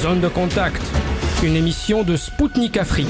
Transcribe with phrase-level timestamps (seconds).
[0.00, 0.80] Zone de contact,
[1.42, 3.06] une émission de Spoutnik Afrique.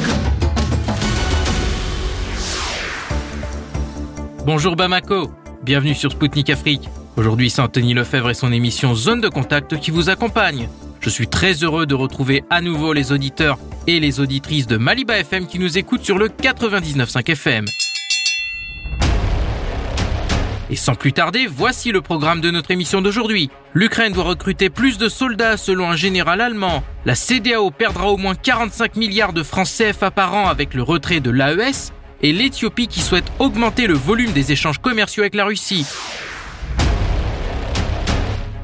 [4.45, 5.31] Bonjour Bamako,
[5.63, 6.89] bienvenue sur Spoutnik Afrique.
[7.17, 10.69] Aujourd'hui, c'est Anthony Lefebvre et son émission Zone de contact qui vous accompagne.
[11.01, 15.17] Je suis très heureux de retrouver à nouveau les auditeurs et les auditrices de Maliba
[15.17, 17.67] FM qui nous écoutent sur le 99.5 FM.
[20.73, 23.51] Et sans plus tarder, voici le programme de notre émission d'aujourd'hui.
[23.75, 26.85] L'Ukraine doit recruter plus de soldats selon un général allemand.
[27.05, 31.19] La CDAO perdra au moins 45 milliards de francs CFA par an avec le retrait
[31.19, 31.93] de l'AES.
[32.23, 35.87] Et l'Éthiopie qui souhaite augmenter le volume des échanges commerciaux avec la Russie.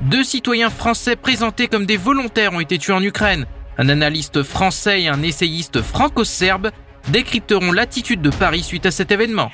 [0.03, 3.47] Deux citoyens français présentés comme des volontaires ont été tués en Ukraine.
[3.79, 6.71] Un analyste français et un essayiste franco-serbe
[7.09, 9.51] décrypteront l'attitude de Paris suite à cet événement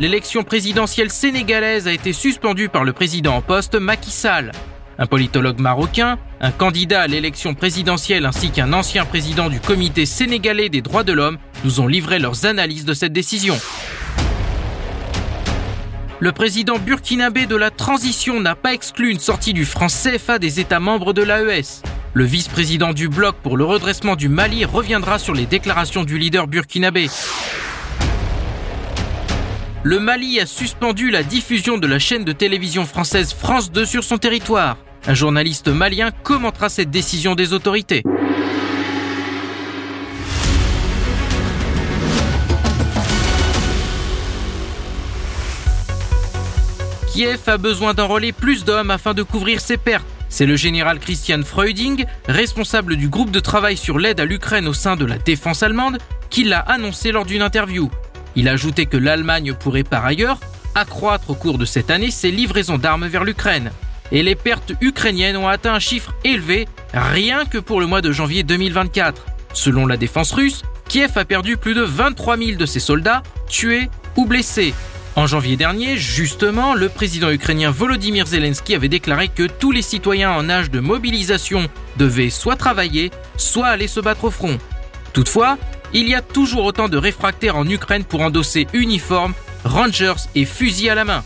[0.00, 4.50] l'élection présidentielle sénégalaise a été suspendue par le président en poste Macky Sall.
[4.98, 10.70] Un politologue marocain, un candidat à l'élection présidentielle ainsi qu'un ancien président du comité sénégalais
[10.70, 13.56] des droits de l'homme nous ont livré leurs analyses de cette décision.
[16.18, 20.60] Le président burkinabé de la transition n'a pas exclu une sortie du franc CFA des
[20.60, 21.82] États membres de l'AES.
[22.14, 26.46] Le vice-président du bloc pour le redressement du Mali reviendra sur les déclarations du leader
[26.46, 27.08] burkinabé
[29.82, 34.04] le Mali a suspendu la diffusion de la chaîne de télévision française France 2 sur
[34.04, 34.76] son territoire.
[35.06, 38.02] Un journaliste malien commentera cette décision des autorités.
[47.08, 50.06] Kiev a besoin d'enrôler plus d'hommes afin de couvrir ses pertes.
[50.28, 54.74] C'est le général Christian Freuding, responsable du groupe de travail sur l'aide à l'Ukraine au
[54.74, 57.90] sein de la défense allemande, qui l'a annoncé lors d'une interview.
[58.36, 60.38] Il a ajouté que l'Allemagne pourrait par ailleurs
[60.74, 63.72] accroître au cours de cette année ses livraisons d'armes vers l'Ukraine.
[64.12, 68.12] Et les pertes ukrainiennes ont atteint un chiffre élevé rien que pour le mois de
[68.12, 69.24] janvier 2024.
[69.52, 73.88] Selon la défense russe, Kiev a perdu plus de 23 000 de ses soldats, tués
[74.16, 74.74] ou blessés.
[75.16, 80.30] En janvier dernier, justement, le président ukrainien Volodymyr Zelensky avait déclaré que tous les citoyens
[80.30, 84.58] en âge de mobilisation devaient soit travailler, soit aller se battre au front.
[85.12, 85.58] Toutefois,
[85.92, 89.34] il y a toujours autant de réfractaires en Ukraine pour endosser uniformes,
[89.64, 91.24] rangers et fusils à la main.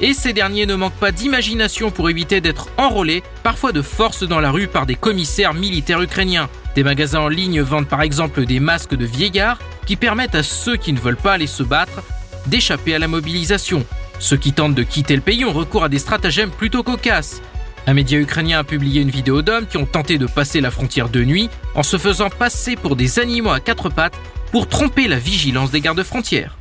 [0.00, 4.40] Et ces derniers ne manquent pas d'imagination pour éviter d'être enrôlés, parfois de force dans
[4.40, 6.48] la rue par des commissaires militaires ukrainiens.
[6.74, 10.76] Des magasins en ligne vendent par exemple des masques de vieillards qui permettent à ceux
[10.76, 12.02] qui ne veulent pas aller se battre
[12.46, 13.84] d'échapper à la mobilisation.
[14.18, 17.42] Ceux qui tentent de quitter le pays ont recours à des stratagèmes plutôt cocasses.
[17.86, 21.08] Un média ukrainien a publié une vidéo d'hommes qui ont tenté de passer la frontière
[21.08, 24.18] de nuit en se faisant passer pour des animaux à quatre pattes
[24.52, 26.56] pour tromper la vigilance des gardes frontières.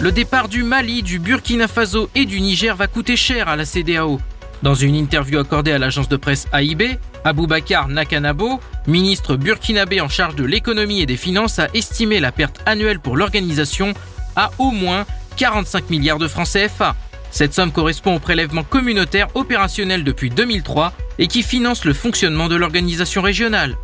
[0.00, 3.66] Le départ du Mali, du Burkina Faso et du Niger va coûter cher à la
[3.66, 4.18] CDAO.
[4.62, 10.36] Dans une interview accordée à l'agence de presse AIB, Aboubakar Nakanabo, ministre burkinabé en charge
[10.36, 13.92] de l'économie et des finances, a estimé la perte annuelle pour l'organisation
[14.36, 15.04] à au moins
[15.36, 16.94] 45 milliards de francs CFA,
[17.30, 22.56] cette somme correspond au prélèvement communautaire opérationnel depuis 2003 et qui finance le fonctionnement de
[22.56, 23.76] l'organisation régionale.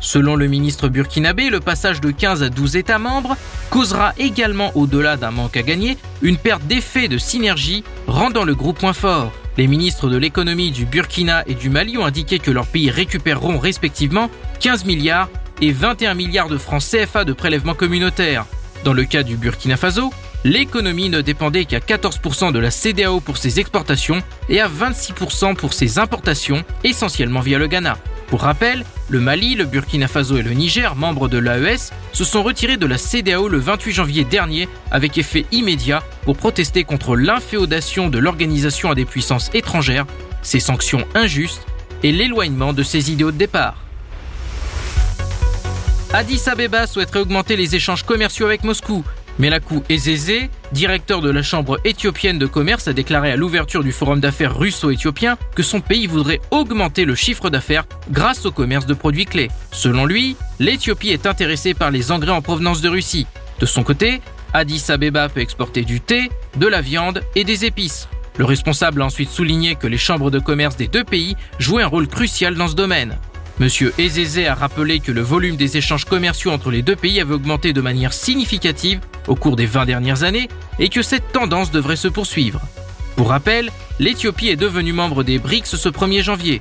[0.00, 3.36] Selon le ministre burkinabé, le passage de 15 à 12 États membres
[3.70, 8.82] causera également, au-delà d'un manque à gagner, une perte d'effet de synergie, rendant le groupe
[8.82, 9.32] moins fort.
[9.56, 13.58] Les ministres de l'économie du Burkina et du Mali ont indiqué que leurs pays récupéreront
[13.58, 15.30] respectivement 15 milliards
[15.62, 18.46] et 21 milliards de francs CFA de prélèvements communautaires.
[18.84, 20.12] Dans le cas du Burkina Faso,
[20.44, 25.72] l'économie ne dépendait qu'à 14% de la CDAO pour ses exportations et à 26% pour
[25.72, 27.96] ses importations, essentiellement via le Ghana.
[28.28, 32.42] Pour rappel, le Mali, le Burkina Faso et le Niger, membres de l'AES, se sont
[32.42, 38.08] retirés de la CDAO le 28 janvier dernier avec effet immédiat pour protester contre l'inféodation
[38.08, 40.06] de l'organisation à des puissances étrangères,
[40.42, 41.66] ses sanctions injustes
[42.02, 43.76] et l'éloignement de ses idéaux de départ.
[46.12, 49.04] Addis Abeba souhaiterait augmenter les échanges commerciaux avec Moscou,
[49.38, 54.20] Melakou Ezeze, directeur de la Chambre éthiopienne de commerce, a déclaré à l'ouverture du forum
[54.20, 59.26] d'affaires russo-éthiopien que son pays voudrait augmenter le chiffre d'affaires grâce au commerce de produits
[59.26, 59.50] clés.
[59.72, 63.26] Selon lui, l'Éthiopie est intéressée par les engrais en provenance de Russie.
[63.58, 64.20] De son côté,
[64.52, 68.08] Addis Abeba peut exporter du thé, de la viande et des épices.
[68.38, 71.88] Le responsable a ensuite souligné que les chambres de commerce des deux pays jouaient un
[71.88, 73.18] rôle crucial dans ce domaine.
[73.60, 77.34] Monsieur Ezeze a rappelé que le volume des échanges commerciaux entre les deux pays avait
[77.34, 80.48] augmenté de manière significative au cours des 20 dernières années
[80.80, 82.60] et que cette tendance devrait se poursuivre.
[83.14, 83.70] Pour rappel,
[84.00, 86.60] l'Éthiopie est devenue membre des BRICS ce 1er janvier.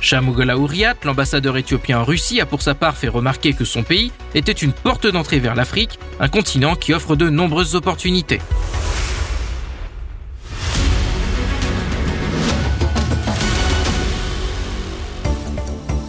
[0.00, 4.10] Shamugola Ouriat, l'ambassadeur éthiopien en Russie, a pour sa part fait remarquer que son pays
[4.34, 8.40] était une porte d'entrée vers l'Afrique, un continent qui offre de nombreuses opportunités.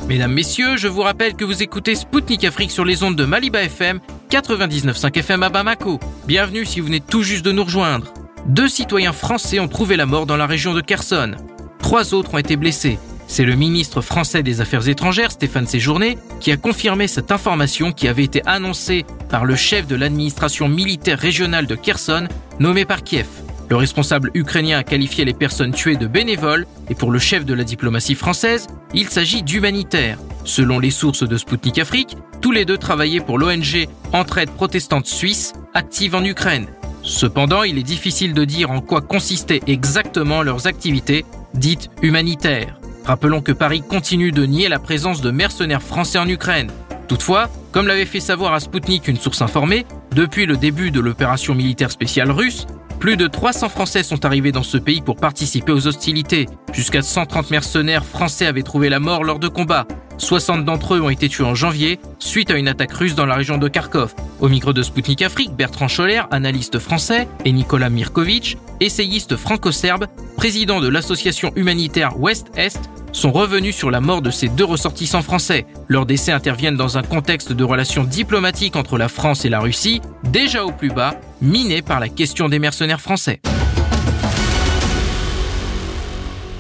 [0.08, 3.64] Mesdames, Messieurs, je vous rappelle que vous écoutez Spoutnik Afrique sur les ondes de Maliba
[3.64, 4.00] FM,
[4.30, 6.00] 99.5 FM à Bamako.
[6.28, 8.14] Bienvenue si vous venez tout juste de nous rejoindre.
[8.46, 11.32] Deux citoyens français ont trouvé la mort dans la région de Kherson.
[11.80, 13.00] Trois autres ont été blessés.
[13.26, 18.08] C'est le ministre français des Affaires étrangères, Stéphane Séjourné, qui a confirmé cette information qui
[18.08, 22.28] avait été annoncée par le chef de l'administration militaire régionale de Kherson,
[22.60, 23.26] nommé par Kiev.
[23.70, 27.54] Le responsable ukrainien a qualifié les personnes tuées de bénévoles et pour le chef de
[27.54, 30.20] la diplomatie française, il s'agit d'humanitaires.
[30.44, 35.54] Selon les sources de Sputnik Afrique, tous les deux travaillaient pour l'ONG Entraide protestante suisse,
[35.74, 36.68] active en Ukraine.
[37.02, 41.26] Cependant, il est difficile de dire en quoi consistaient exactement leurs activités
[41.56, 42.80] dites humanitaires.
[43.04, 46.72] Rappelons que Paris continue de nier la présence de mercenaires français en Ukraine.
[47.08, 49.86] Toutefois, comme l'avait fait savoir à Sputnik une source informée,
[50.16, 52.66] depuis le début de l'opération militaire spéciale russe,
[53.00, 56.48] plus de 300 Français sont arrivés dans ce pays pour participer aux hostilités.
[56.74, 59.86] Jusqu'à 130 mercenaires français avaient trouvé la mort lors de combats.
[60.18, 63.36] 60 d'entre eux ont été tués en janvier suite à une attaque russe dans la
[63.36, 64.14] région de Kharkov.
[64.40, 70.08] Au micro de Sputnik Afrique, Bertrand Scholler, analyste français, et Nicolas Mirkovic, essayiste franco-serbe,
[70.38, 75.66] président de l'association humanitaire Ouest-Est, sont revenus sur la mort de ces deux ressortissants français.
[75.88, 80.02] Leurs décès interviennent dans un contexte de relations diplomatiques entre la France et la Russie,
[80.24, 81.16] déjà au plus bas,
[81.46, 83.40] miné par la question des mercenaires français.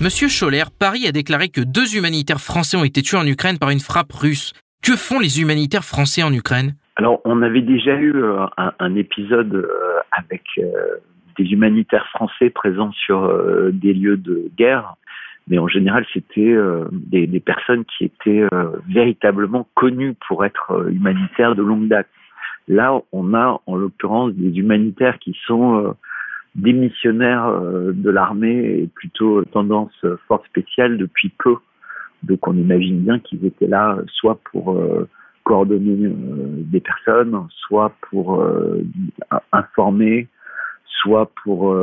[0.01, 3.71] Monsieur Scholler, Paris a déclaré que deux humanitaires français ont été tués en Ukraine par
[3.71, 4.53] une frappe russe.
[4.83, 6.75] Que font les humanitaires français en Ukraine?
[6.97, 8.45] Alors, on avait déjà eu euh,
[8.79, 10.71] un, épisode euh, avec euh,
[11.37, 13.27] des humanitaires français présents sur
[13.73, 14.95] des lieux de guerre
[15.47, 16.55] mais en général, c'était
[16.91, 18.47] des, personnes qui étaient
[18.89, 22.07] véritablement connues pour être humanitaires de longue date.
[22.67, 25.95] Là, on a en l'occurrence des humanitaires qui sont
[26.55, 27.51] des missionnaires
[27.93, 29.93] de l'armée et plutôt tendance
[30.27, 31.55] force spéciale depuis peu.
[32.23, 34.81] Donc on imagine bien qu'ils étaient là soit pour
[35.43, 38.43] coordonner des personnes, soit pour
[39.51, 40.27] informer,
[40.87, 41.75] soit pour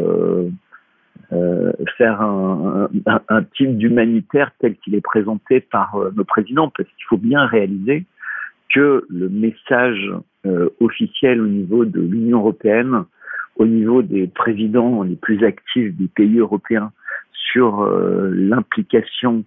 [1.33, 6.71] euh, faire un, un, un type d'humanitaire tel qu'il est présenté par euh, nos présidents,
[6.77, 8.05] parce qu'il faut bien réaliser
[8.69, 10.11] que le message
[10.47, 13.05] euh, officiel au niveau de l'Union européenne,
[13.57, 16.93] au niveau des présidents les plus actifs des pays européens
[17.33, 17.85] sur
[18.31, 19.45] l'implication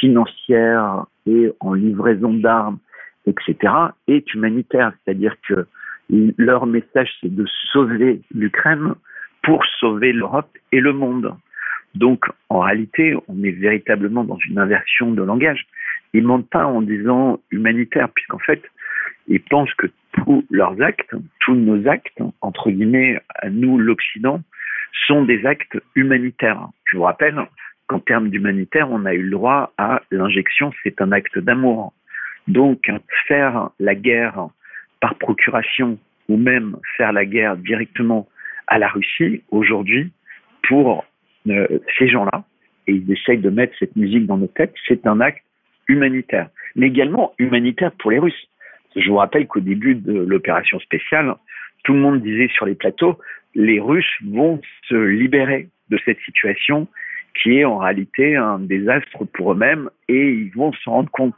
[0.00, 2.78] financière et en livraison d'armes,
[3.26, 3.72] etc.,
[4.08, 4.92] est humanitaire.
[5.04, 5.66] C'est-à-dire que
[6.10, 8.94] leur message, c'est de sauver l'Ukraine,
[9.42, 11.34] pour sauver l'Europe et le monde.
[11.94, 15.66] Donc, en réalité, on est véritablement dans une inversion de langage.
[16.14, 18.62] Ils mentent pas en disant humanitaire, puisqu'en fait,
[19.28, 24.40] ils pensent que tous leurs actes, tous nos actes, entre guillemets, à nous, l'Occident,
[25.06, 26.68] sont des actes humanitaires.
[26.84, 27.40] Je vous rappelle
[27.86, 31.92] qu'en termes d'humanitaire, on a eu le droit à l'injection, c'est un acte d'amour.
[32.48, 32.90] Donc,
[33.26, 34.48] faire la guerre
[35.00, 35.98] par procuration
[36.28, 38.28] ou même faire la guerre directement
[38.66, 40.12] à la Russie aujourd'hui
[40.68, 41.04] pour
[41.48, 41.66] euh,
[41.98, 42.44] ces gens-là,
[42.86, 45.42] et ils essayent de mettre cette musique dans nos têtes, c'est un acte
[45.88, 48.48] humanitaire, mais également humanitaire pour les Russes.
[48.96, 51.34] Je vous rappelle qu'au début de l'opération spéciale,
[51.84, 53.18] tout le monde disait sur les plateaux,
[53.54, 56.88] les Russes vont se libérer de cette situation
[57.40, 61.34] qui est en réalité un désastre pour eux-mêmes et ils vont s'en rendre compte.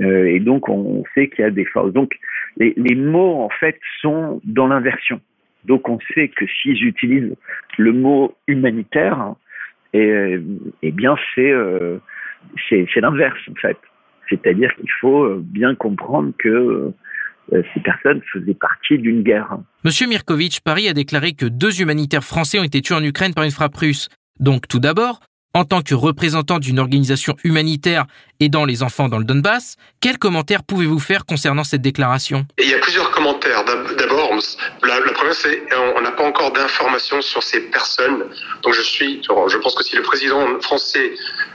[0.00, 1.92] Euh, et donc on sait qu'il y a des forces.
[1.92, 2.18] Donc
[2.56, 5.20] les, les mots en fait sont dans l'inversion.
[5.64, 7.36] Donc on sait que s'ils utilisent
[7.76, 9.34] le mot humanitaire,
[9.92, 10.38] eh,
[10.82, 11.98] eh bien euh,
[12.68, 13.76] c'est c'est l'inverse en fait.
[14.30, 16.92] C'est-à-dire qu'il faut bien comprendre que
[17.52, 19.58] euh, ces personnes faisaient partie d'une guerre.
[19.84, 23.44] Monsieur Mirkovitch, Paris a déclaré que deux humanitaires français ont été tués en Ukraine par
[23.44, 24.08] une frappe russe.
[24.38, 25.20] Donc tout d'abord,
[25.54, 28.06] en tant que représentant d'une organisation humanitaire
[28.38, 32.46] aidant les enfants dans le Donbass, quels commentaires pouvez-vous faire concernant cette déclaration?
[32.58, 33.64] Il y a plusieurs commentaires.
[33.64, 34.30] D'abord,
[34.82, 35.62] la, première, c'est
[35.96, 38.24] on n'a pas encore d'informations sur ces personnes.
[38.62, 41.12] Donc je suis, je pense que si le président français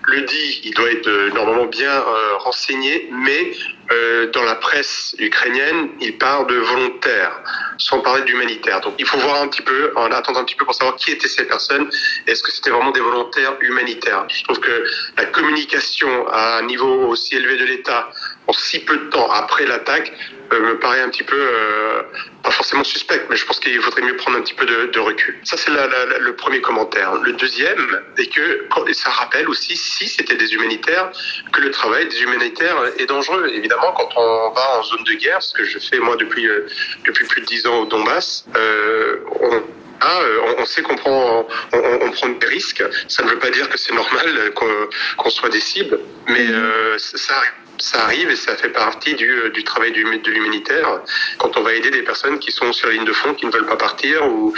[0.08, 3.52] le dit, il doit être euh, normalement bien euh, renseigné, mais
[3.92, 7.42] euh, dans la presse ukrainienne, il parle de volontaires,
[7.78, 8.82] sans parler d'humanitaires.
[8.82, 11.12] Donc il faut voir un petit peu, on attendre un petit peu pour savoir qui
[11.12, 11.90] étaient ces personnes.
[12.28, 14.26] Est-ce que c'était vraiment des volontaires humanitaires?
[14.30, 14.86] Je trouve que
[15.18, 18.10] la communication à un niveau aussi élevé de l'État
[18.48, 20.12] en si peu de temps après l'attaque
[20.52, 22.02] me paraît un petit peu euh,
[22.44, 25.00] pas forcément suspect, mais je pense qu'il faudrait mieux prendre un petit peu de, de
[25.00, 25.38] recul.
[25.44, 27.16] Ça c'est le premier commentaire.
[27.16, 31.12] Le deuxième est que ça rappelle aussi, si c'était des humanitaires,
[31.52, 33.48] que le travail des humanitaires est dangereux.
[33.54, 36.68] Évidemment, quand on va en zone de guerre, ce que je fais moi depuis euh,
[37.06, 39.64] depuis plus de dix ans au Donbass, euh, on
[40.02, 40.20] ah,
[40.58, 42.84] on, sait qu'on prend, on, prendre des risques.
[43.08, 47.42] Ça ne veut pas dire que c'est normal qu'on soit des cibles, mais euh, ça
[47.78, 51.02] ça arrive et ça fait partie du, du travail du, de l'humanitaire.
[51.38, 53.52] Quand on va aider des personnes qui sont sur la ligne de fond, qui ne
[53.52, 54.54] veulent pas partir, ou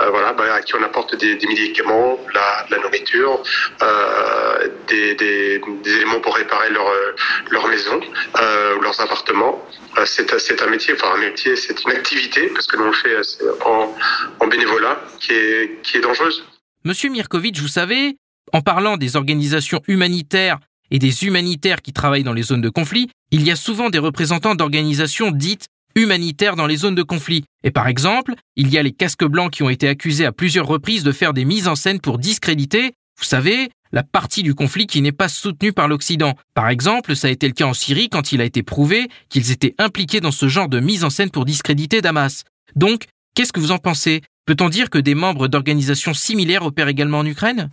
[0.00, 3.42] euh, voilà, bah, à qui on apporte des, médicaments, la, la nourriture,
[3.82, 8.00] euh, des, éléments pour réparer leur, maison,
[8.40, 9.64] euh, leurs appartements.
[9.98, 12.92] Euh, c'est, un métier, enfin un métier, c'est une activité, parce que nous on le
[12.92, 13.16] fait
[13.64, 16.44] en, bénévolat, qui est, qui est dangereuse.
[16.84, 18.16] Monsieur Mirkovic, vous savez,
[18.52, 20.58] en parlant des organisations humanitaires
[20.92, 23.98] et des humanitaires qui travaillent dans les zones de conflit, il y a souvent des
[23.98, 27.44] représentants d'organisations dites humanitaires dans les zones de conflit.
[27.64, 30.66] Et par exemple, il y a les casques blancs qui ont été accusés à plusieurs
[30.66, 34.86] reprises de faire des mises en scène pour discréditer, vous savez, la partie du conflit
[34.86, 36.34] qui n'est pas soutenue par l'Occident.
[36.54, 39.50] Par exemple, ça a été le cas en Syrie quand il a été prouvé qu'ils
[39.50, 42.44] étaient impliqués dans ce genre de mise en scène pour discréditer Damas.
[42.74, 44.22] Donc, qu'est-ce que vous en pensez?
[44.44, 47.70] Peut-on dire que des membres d'organisations similaires opèrent également en Ukraine?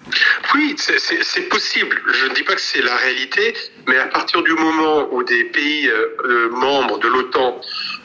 [0.53, 1.99] Oui, c'est possible.
[2.13, 3.55] Je ne dis pas que c'est la réalité,
[3.88, 7.59] mais à partir du moment où des pays euh, euh membres de l'OTAN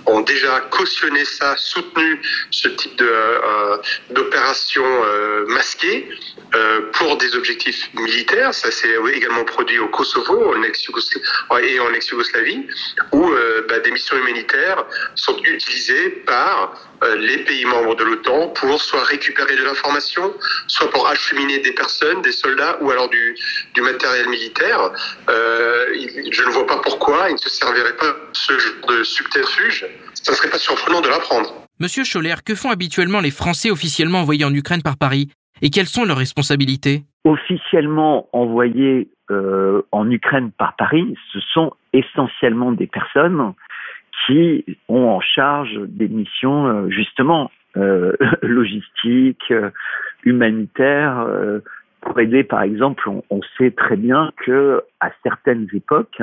[0.07, 3.77] ont déjà cautionné ça, soutenu ce type euh,
[4.11, 4.85] d'opération
[5.49, 6.09] masquée
[6.93, 8.55] pour des objectifs militaires.
[8.55, 12.67] Ça s'est également produit au Kosovo et en ex-Yougoslavie,
[13.13, 13.31] où
[13.69, 19.05] bah, des missions humanitaires sont utilisées par euh, les pays membres de l'OTAN pour soit
[19.05, 20.35] récupérer de l'information,
[20.69, 23.37] soit pour acheminer des personnes, des soldats ou alors du,
[23.79, 24.91] matériel militaire.
[25.29, 25.87] Euh,
[26.31, 29.87] je ne vois pas pourquoi il ne se servirait pas de ce subterfuge.
[30.15, 31.55] Ça ne serait pas surprenant de l'apprendre.
[31.81, 35.29] Monsieur Scholler, que font habituellement les Français officiellement envoyés en Ukraine par Paris?
[35.65, 37.05] Et quelles sont leurs responsabilités?
[37.25, 43.55] Officiellement envoyés euh, en Ukraine par Paris, ce sont essentiellement des personnes
[44.27, 49.53] qui ont en charge des missions euh, justement euh, logistiques,
[50.25, 51.27] humanitaires,
[52.03, 56.21] pour aider par exemple, on, on, sait très bien que à certaines époques,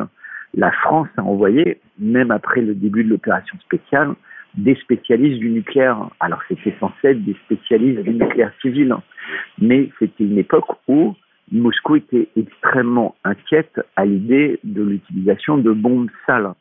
[0.53, 4.13] la France a envoyé, même après le début de l'opération spéciale,
[4.55, 6.09] des spécialistes du nucléaire.
[6.19, 8.95] Alors c'était censé être des spécialistes du nucléaire civil,
[9.59, 11.15] mais c'était une époque où
[11.51, 16.53] Moscou était extrêmement inquiète à l'idée de l'utilisation de bombes sales.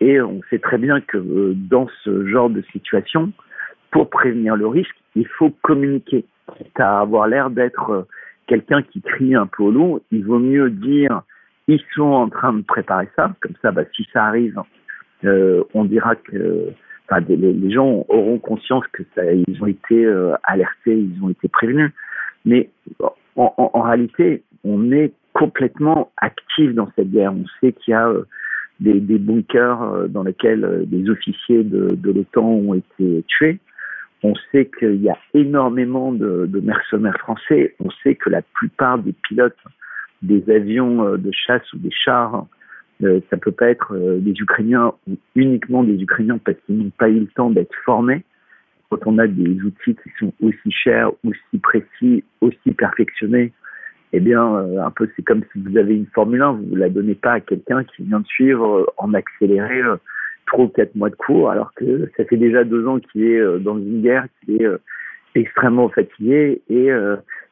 [0.00, 3.32] Et on sait très bien que euh, dans ce genre de situation,
[3.90, 6.24] pour prévenir le risque, il faut communiquer.
[6.76, 8.02] À avoir l'air d'être euh,
[8.46, 11.22] quelqu'un qui crie un peu au loup, il vaut mieux dire
[11.68, 14.60] ils sont en train de préparer ça, comme ça, bah, si ça arrive,
[15.24, 16.72] euh, on dira que
[17.10, 19.02] enfin, les, gens auront conscience que
[19.48, 21.90] ils ont été euh, alertés, ils ont été prévenus.
[22.44, 22.70] Mais
[23.36, 27.32] en, réalité, on est complètement actif dans cette guerre.
[27.32, 28.26] On sait qu'il y a euh,
[28.80, 33.58] des, des, bunkers euh, dans lesquels des officiers de, l'OTAN ont été tués.
[34.22, 37.74] On sait qu'il y a énormément de, mercenaires français.
[37.80, 39.56] On sait que la plupart des pilotes
[40.22, 42.44] des avions de chasse ou des chars,
[43.30, 47.20] ça peut pas être des Ukrainiens ou uniquement des Ukrainiens parce qu'ils n'ont pas eu
[47.20, 48.24] le temps d'être formés.
[48.90, 53.52] Quand on a des outils qui sont aussi chers, aussi précis, aussi perfectionnés,
[54.12, 56.80] eh bien, euh, un peu, c'est comme si vous avez une Formule 1, vous ne
[56.80, 59.96] la donnez pas à quelqu'un qui vient de suivre euh, en accéléré euh,
[60.46, 63.58] trois ou quatre mois de cours, alors que ça fait déjà deux ans qu'il est
[63.60, 64.66] dans une guerre, qu'il est
[65.36, 66.88] extrêmement fatigué et,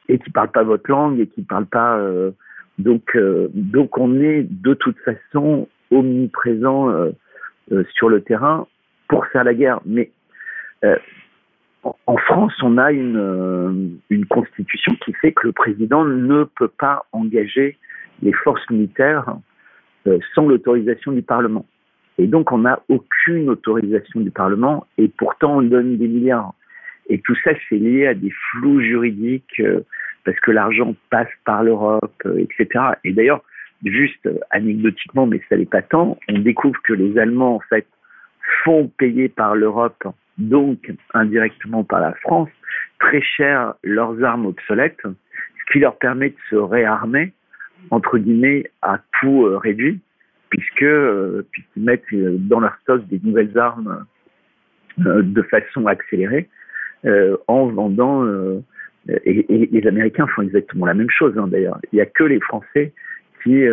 [0.08, 1.96] et qui parle pas votre langue et qui parle pas.
[2.78, 3.16] Donc,
[3.52, 6.92] donc, on est de toute façon omniprésent
[7.94, 8.66] sur le terrain
[9.08, 9.80] pour faire la guerre.
[9.84, 10.10] Mais
[12.06, 13.72] en France, on a une, euh,
[14.10, 17.78] une constitution qui fait que le président ne peut pas engager
[18.22, 19.36] les forces militaires
[20.06, 21.66] euh, sans l'autorisation du Parlement.
[22.18, 26.52] Et donc, on n'a aucune autorisation du Parlement et pourtant on donne des milliards.
[27.08, 29.80] Et tout ça, c'est lié à des flous juridiques euh,
[30.28, 32.84] parce que l'argent passe par l'Europe, etc.
[33.02, 33.42] Et d'ailleurs,
[33.82, 37.86] juste anecdotiquement, mais ça n'est pas tant, on découvre que les Allemands, en fait,
[38.62, 40.06] font payer par l'Europe
[40.36, 42.50] donc indirectement par la France,
[43.00, 47.32] très cher leurs armes obsolètes, ce qui leur permet de se réarmer,
[47.90, 49.98] entre guillemets, à coût euh, réduit,
[50.50, 54.04] puisque euh, puisqu'ils mettent euh, dans leur stock des nouvelles armes
[55.06, 56.50] euh, de façon accélérée,
[57.06, 58.60] euh, en vendant, euh,
[59.08, 61.78] et, les Américains font exactement la même chose hein, d'ailleurs.
[61.92, 62.92] Il n'y a que les Français
[63.42, 63.64] qui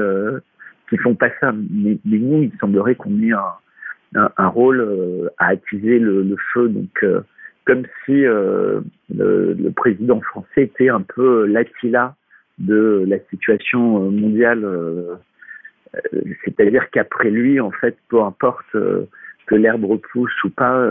[0.89, 5.47] qui font pas ça, mais, nous, il semblerait qu'on ait un, un, rôle euh, à
[5.47, 6.69] attiser le, feu.
[6.69, 7.21] Donc, euh,
[7.65, 8.81] comme si euh,
[9.13, 12.15] le, président français était un peu l'attila
[12.59, 14.65] de la situation mondiale.
[16.43, 20.87] C'est-à-dire qu'après lui, en fait, peu importe que l'herbe repousse ou pas,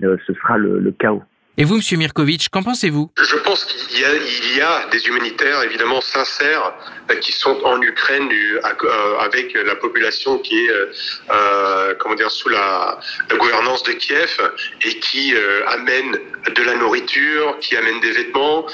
[0.00, 1.22] ce sera le chaos.
[1.60, 3.10] Et vous, Monsieur Mirkovitch, qu'en pensez-vous?
[3.20, 6.72] Je pense qu'il y, a, des humanitaires évidemment sincères
[7.10, 12.48] euh, qui sont en Ukraine euh, avec la population qui est euh, comment dire sous
[12.48, 12.98] la,
[13.38, 14.40] gouvernance de Kiev
[14.86, 15.34] et qui
[15.66, 16.16] amènent
[16.56, 18.66] de la nourriture, qui amènent des vêtements.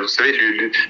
[0.00, 0.32] vous savez,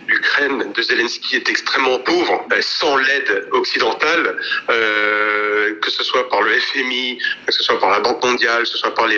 [0.06, 4.36] l'Ukraine de Zelensky est extrêmement pauvre, sans l'aide occidentale,
[4.68, 8.78] que ce soit par le FMI, que ce soit par la Banque mondiale, que ce
[8.78, 9.08] soit par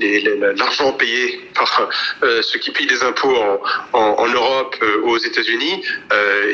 [0.00, 1.88] l'argent payé par
[2.22, 3.36] euh, ceux qui payent des impôts
[3.92, 6.52] en, Europe euh, aux États-Unis, euh,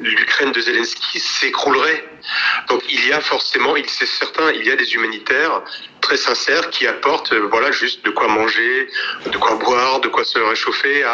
[0.00, 2.04] l'Ukraine de Zelensky s'écroulerait.
[2.68, 5.62] Donc il y a forcément, c'est certain, il y a des humanitaires
[6.00, 8.88] très sincères qui apportent, voilà, juste de quoi manger,
[9.26, 11.04] de quoi boire, de quoi se réchauffer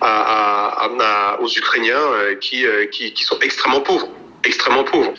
[0.00, 2.08] à, aux Ukrainiens
[2.40, 4.08] qui, qui sont extrêmement pauvres
[4.44, 5.14] extrêmement pauvres.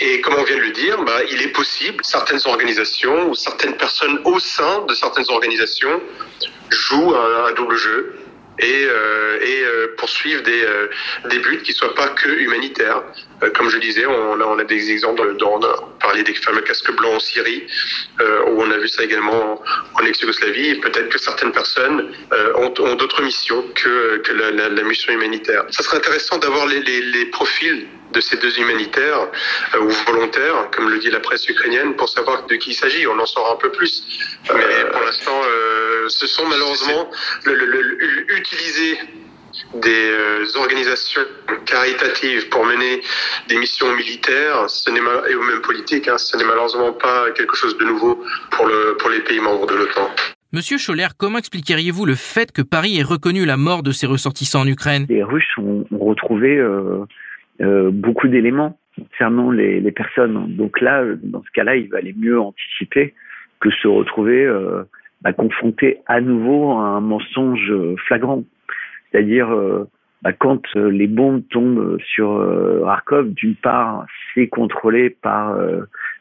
[0.00, 3.76] Et comme on vient de le dire, bah, il est possible, certaines organisations ou certaines
[3.76, 6.00] personnes au sein de certaines organisations
[6.70, 8.14] jouent un, double jeu
[8.60, 10.88] et, euh, euh, poursuivent des, euh,
[11.30, 13.02] des buts qui ne soient pas que humanitaires.
[13.54, 17.20] Comme je disais, on a, des exemples, on a parlé des fameux casques blancs en
[17.20, 17.64] Syrie,
[18.20, 19.62] où on a vu ça également
[19.94, 22.12] en ex-Yougoslavie, peut-être que certaines personnes
[22.56, 25.64] ont, d'autres missions que, que la, mission humanitaire.
[25.70, 29.28] Ça serait intéressant d'avoir les profils de ces deux humanitaires
[29.74, 33.06] euh, ou volontaires, comme le dit la presse ukrainienne, pour savoir de qui il s'agit.
[33.06, 34.02] On en saura un peu plus.
[34.54, 37.10] Mais euh, pour l'instant, euh, ce sont malheureusement
[37.44, 38.98] le, le, le, utiliser
[39.74, 41.22] des organisations
[41.66, 43.02] caritatives pour mener
[43.48, 47.76] des missions militaires ce et ou même politiques, hein, ce n'est malheureusement pas quelque chose
[47.76, 50.10] de nouveau pour, le, pour les pays membres de l'OTAN.
[50.50, 54.62] Monsieur Scholler, comment expliqueriez-vous le fait que Paris ait reconnu la mort de ses ressortissants
[54.62, 55.04] en Ukraine?
[55.10, 57.04] Les Russes ont, retrouvé euh,
[57.60, 60.56] euh, beaucoup d'éléments concernant les, personnes.
[60.56, 63.14] Donc là, dans ce cas-là, il valait mieux anticiper
[63.60, 64.84] que se retrouver euh,
[65.22, 67.72] bah, confronté à nouveau à un mensonge
[68.06, 68.44] flagrant.
[69.10, 69.88] C'est-à-dire, euh,
[70.22, 72.44] bah, quand les bombes tombent sur
[72.84, 75.56] Kharkov, d'une part, c'est contrôlé par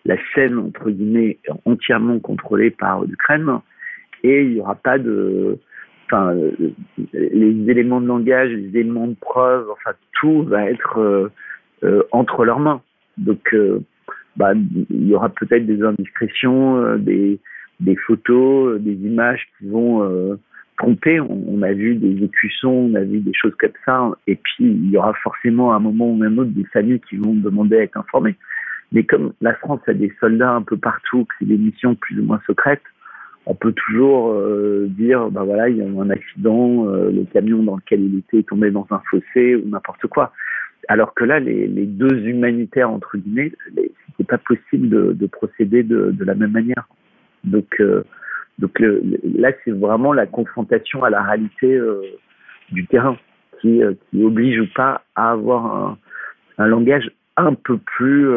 [0.06, 3.60] la scène, entre guillemets, entièrement contrôlée par l'Ukraine,
[4.24, 5.60] et il n'y aura pas de
[6.10, 6.34] enfin,
[7.14, 11.32] les éléments de langage, les éléments de preuve, enfin, tout va être euh,
[11.84, 12.82] euh, entre leurs mains.
[13.18, 13.80] Donc, euh,
[14.36, 17.40] bah, il y aura peut-être des indiscrétions, des,
[18.06, 20.38] photos, des images qui vont
[20.78, 21.20] tromper.
[21.20, 24.12] On, a vu des écussons, on a vu des choses comme ça.
[24.28, 27.18] Et puis, il y aura forcément à un moment ou un autre des familles qui
[27.18, 28.36] vont demander à être informées.
[28.92, 32.20] Mais comme la France a des soldats un peu partout, que c'est des missions plus
[32.20, 32.84] ou moins secrètes,
[33.50, 37.24] on peut toujours euh, dire, bah voilà, il y a eu un accident, euh, le
[37.24, 40.34] camion dans lequel il était est tombé dans un fossé ou n'importe quoi.
[40.90, 45.84] Alors que là, les, les deux humanitaires entre guillemets, c'était pas possible de, de procéder
[45.84, 46.90] de, de, la même manière.
[47.46, 48.04] Donc, euh,
[48.60, 51.80] donc le, là, c'est vraiment la confrontation à la réalité
[52.72, 53.18] du terrain
[53.62, 55.98] qui, qui oblige ou pas à avoir un,
[56.58, 58.28] un langage un peu plus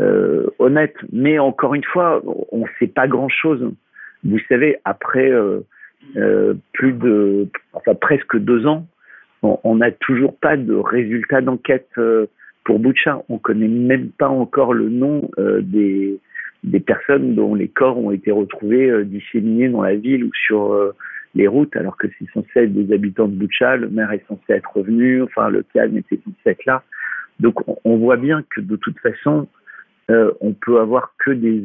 [0.00, 0.96] euh, honnête.
[1.12, 3.70] Mais encore une fois, on ne sait pas grand-chose.
[4.24, 5.60] Vous savez, après euh,
[6.16, 8.86] euh, plus de, enfin presque deux ans,
[9.42, 12.26] on n'a toujours pas de résultats d'enquête euh,
[12.64, 13.22] pour Boucha.
[13.30, 15.30] On connaît même pas encore le nom
[15.62, 16.20] des,
[16.84, 20.76] personnes dont les corps ont été retrouvés disséminés dans la ville ou sur
[21.34, 23.76] les routes, alors que c'est censé être des habitants de Boucha.
[23.76, 26.82] Le maire est censé être revenu, enfin le calme était censé être là.
[27.38, 29.48] Donc on, on voit bien que de toute façon,
[30.10, 31.62] euh, on peut avoir que des,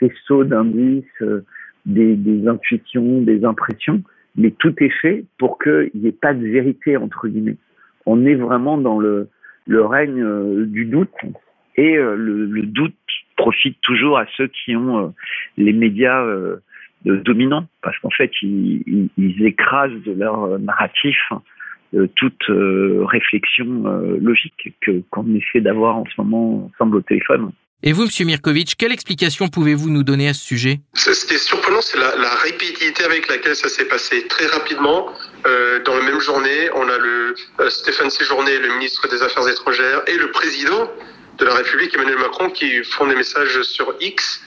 [0.00, 1.44] faisceaux d'indices, euh,
[1.86, 4.02] des, intuitions, des impressions,
[4.36, 7.56] mais tout est fait pour qu'il n'y ait pas de vérité entre guillemets.
[8.04, 9.28] On est vraiment dans le,
[9.68, 11.14] règne euh, du doute
[11.76, 12.94] et le, le, doute
[13.36, 15.14] profite toujours à ceux qui ont
[15.56, 16.26] les médias
[17.04, 19.08] dominants parce qu'en fait ils,
[19.46, 21.16] écrasent de leur narratif
[22.16, 23.84] toute réflexion
[24.20, 27.52] logique que qu'on essaie d'avoir en ce moment ensemble au téléphone.
[27.84, 30.80] Et vous, Monsieur Mirkovitch, quelle explication pouvez-vous nous donner à ce sujet?
[30.94, 34.26] Ce qui est surprenant, c'est la, rapidité avec laquelle ça s'est passé.
[34.26, 35.12] Très rapidement,
[35.46, 39.48] euh, dans la même journée, on a le euh, Stéphane Séjourné, le ministre des Affaires
[39.48, 40.90] étrangères, et le président
[41.38, 44.40] de la République, Emmanuel Macron, qui font des messages sur X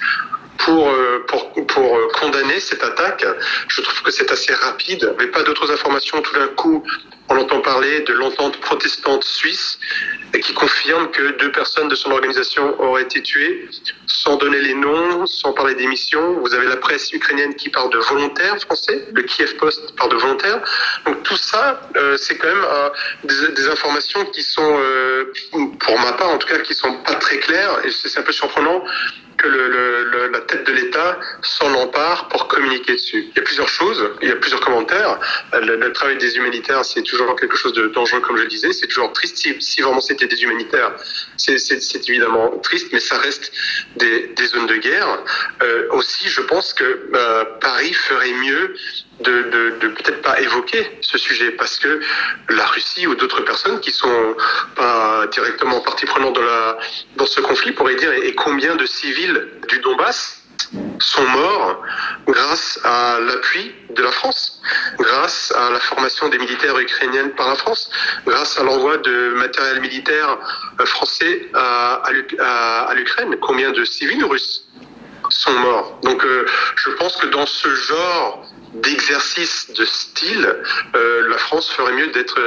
[0.58, 3.26] pour, euh, pour, pour condamner cette attaque.
[3.70, 6.22] Je trouve que c'est assez rapide, mais pas d'autres informations.
[6.22, 6.84] Tout d'un coup,
[7.32, 9.80] on entend parler de l'entente protestante suisse
[10.42, 13.70] qui confirme que deux personnes de son organisation auraient été tuées,
[14.08, 16.40] sans donner les noms, sans parler des missions.
[16.40, 20.18] Vous avez la presse ukrainienne qui parle de volontaires français, le Kiev Post parle de
[20.18, 20.62] volontaires.
[21.06, 22.90] Donc tout ça, euh, c'est quand même euh,
[23.24, 27.38] des, informations qui sont, euh, pour ma part en tout cas, qui sont pas très
[27.38, 28.84] claires, et c'est un peu surprenant
[29.42, 33.30] que la tête de l'État s'en empare pour communiquer dessus.
[33.32, 35.20] Il y a plusieurs choses, il y a plusieurs commentaires.
[35.54, 38.72] Le, travail des humanitaires, c'est toujours quelque chose de dangereux, comme je le disais.
[38.72, 39.38] C'est toujours triste.
[39.38, 40.92] Si, vraiment c'était des humanitaires,
[41.38, 43.52] c'est évidemment triste, mais ça reste
[43.98, 45.24] des, des zones de guerre.
[45.62, 48.76] Euh, aussi, je pense que euh, Paris ferait mieux
[49.22, 52.00] de, de, de peut-être pas évoquer ce sujet parce que
[52.50, 54.36] la Russie ou d'autres personnes qui sont
[54.76, 56.78] pas directement partie prenante dans, la,
[57.16, 60.38] dans ce conflit pourraient dire et combien de civils du Donbass
[61.00, 61.84] sont morts
[62.28, 64.62] grâce à l'appui de la France,
[65.00, 67.90] grâce à la formation des militaires ukrainiennes par la France,
[68.26, 70.38] grâce à l'envoi de matériel militaire
[70.86, 72.04] français à,
[72.40, 73.36] à, à l'Ukraine?
[73.42, 74.68] Combien de civils russes
[75.30, 76.00] sont morts?
[76.04, 80.56] Donc euh, je pense que dans ce genre d'exercice de style,
[80.96, 82.40] euh, la France ferait mieux d'être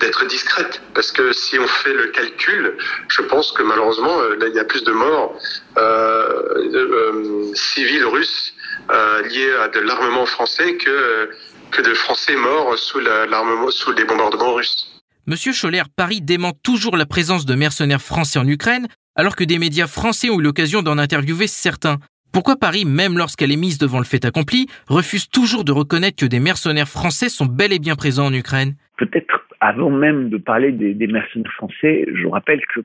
[0.00, 2.76] d'être discrète parce que si on fait le calcul,
[3.08, 5.38] je pense que malheureusement euh, il y a plus de morts
[5.76, 6.42] euh,
[6.74, 8.54] euh civils russes
[8.90, 11.30] euh, liés à de l'armement français que
[11.70, 15.02] que de Français morts sous l'armement sous les bombardements russes.
[15.26, 18.86] Monsieur Scholler, Paris dément toujours la présence de mercenaires français en Ukraine,
[19.16, 21.98] alors que des médias français ont eu l'occasion d'en interviewer certains.
[22.36, 26.26] Pourquoi Paris, même lorsqu'elle est mise devant le fait accompli, refuse toujours de reconnaître que
[26.26, 28.74] des mercenaires français sont bel et bien présents en Ukraine?
[28.98, 32.80] Peut-être avant même de parler des, mercenaires français, je rappelle que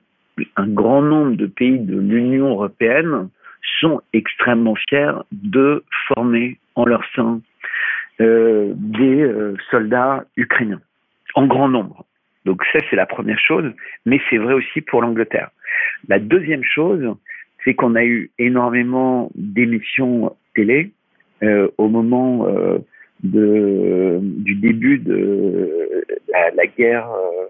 [0.55, 3.27] un grand nombre de pays de l'Union européenne
[3.81, 7.41] sont extrêmement fiers de former en leur sein
[8.21, 10.79] euh, des euh, soldats ukrainiens,
[11.35, 12.05] en grand nombre.
[12.45, 13.69] Donc ça, c'est la première chose,
[14.05, 15.49] mais c'est vrai aussi pour l'Angleterre.
[16.07, 17.05] La deuxième chose,
[17.63, 20.91] c'est qu'on a eu énormément d'émissions télé
[21.43, 22.79] euh, au moment euh,
[23.23, 26.03] de, du début de
[26.55, 27.45] la, guerre euh,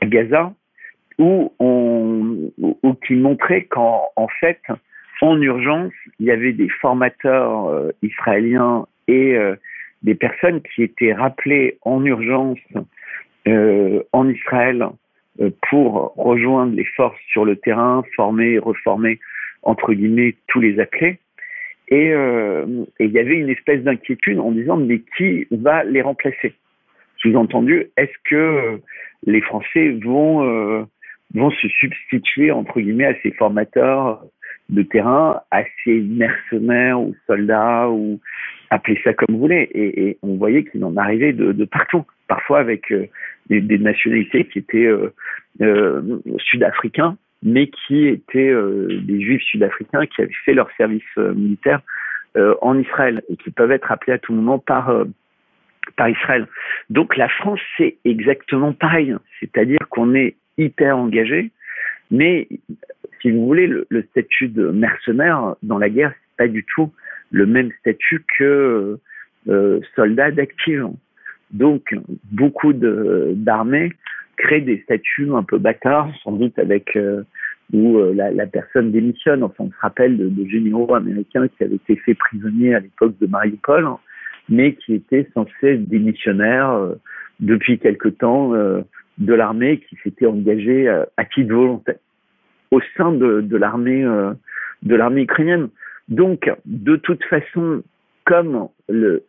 [0.00, 0.52] à Gaza,
[1.18, 4.60] où, on, où, qui montraient qu'en en fait,
[5.20, 9.54] en urgence, il y avait des formateurs euh, israéliens et euh,
[10.02, 12.58] des personnes qui étaient rappelées en urgence
[13.44, 14.86] en Israël
[15.68, 19.18] pour rejoindre les forces sur le terrain, former reformer
[19.62, 21.18] entre guillemets, tous les appelés.
[21.92, 26.54] Euh, et, il y avait une espèce d'inquiétude en disant mais qui va les remplacer?
[27.18, 28.80] Sous-entendu, est-ce que
[29.26, 30.84] les Français vont euh,
[31.34, 34.24] vont se substituer entre guillemets à ces formateurs
[34.70, 38.20] de terrain, à ces mercenaires ou soldats ou
[38.70, 39.68] appelez ça comme vous voulez.
[39.74, 43.06] Et, on voyait qu'il en arrivait de, partout, parfois avec euh,
[43.50, 44.88] des, nationalités qui étaient
[46.38, 51.80] sud-africains mais qui étaient euh, des juifs sud-africains qui avaient fait leur service euh, militaire
[52.36, 55.04] euh, en Israël et qui peuvent être appelés à tout moment par
[55.96, 56.46] par Israël.
[56.90, 61.50] Donc la France c'est exactement pareil, c'est-à-dire qu'on est hyper engagé,
[62.10, 62.48] mais
[63.20, 66.92] si vous voulez le, statut de mercenaire dans la guerre c'est pas du tout
[67.30, 68.98] le même statut que
[69.48, 70.88] euh, soldat d'active.
[71.50, 71.94] Donc
[72.30, 73.92] beaucoup d'armées
[74.42, 77.22] créent des statuts un peu bâtards, sans doute avec euh,
[77.72, 79.42] où euh, la, personne démissionne.
[79.42, 83.14] Enfin, on se rappelle de, de, généraux américains qui avaient été faits prisonniers à l'époque
[83.20, 83.88] de Mariupol,
[84.48, 86.94] mais qui étaient censés démissionnaires euh,
[87.40, 91.96] depuis quelque temps de l'armée qui s'était engagée à titre volontaire
[92.70, 94.04] au sein de, de l'armée
[94.82, 95.68] de l'armée ukrainienne.
[96.08, 97.82] Donc, de toute façon,
[98.24, 99.24] comme le,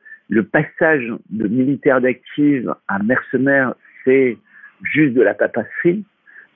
[0.52, 4.38] passage de militaire d'active à mercenaire, c'est
[4.84, 6.04] juste de la papasserie,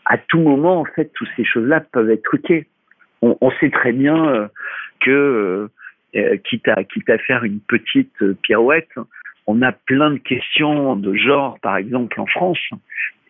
[0.05, 2.65] à tout moment, en fait, toutes ces choses-là peuvent être truquées.
[3.21, 4.47] On, sait très bien euh,
[5.01, 5.69] que, euh,
[6.15, 6.75] euh, quitte, à,
[7.07, 8.13] à faire une petite
[8.43, 8.91] pirouette,
[9.47, 12.59] on a plein de questions de genre, par exemple, en France,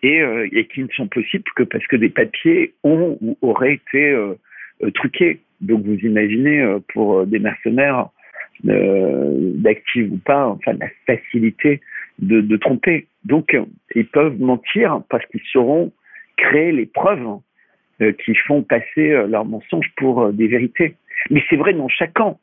[0.03, 4.15] et, et qui ne sont possibles que parce que des papiers ont ou auraient été
[4.93, 5.39] truqués.
[5.61, 8.09] Donc vous imaginez, pour des mercenaires
[8.63, 11.81] d'actifs ou pas, enfin la facilité
[12.19, 13.07] de, de tromper.
[13.25, 13.55] Donc,
[13.95, 15.91] ils peuvent mentir parce qu'ils sauront
[16.37, 17.39] créer les preuves
[18.01, 20.95] euh, qui font passer euh, leurs mensonges pour euh, des vérités.
[21.29, 22.39] Mais c'est vrai dans chaque camp.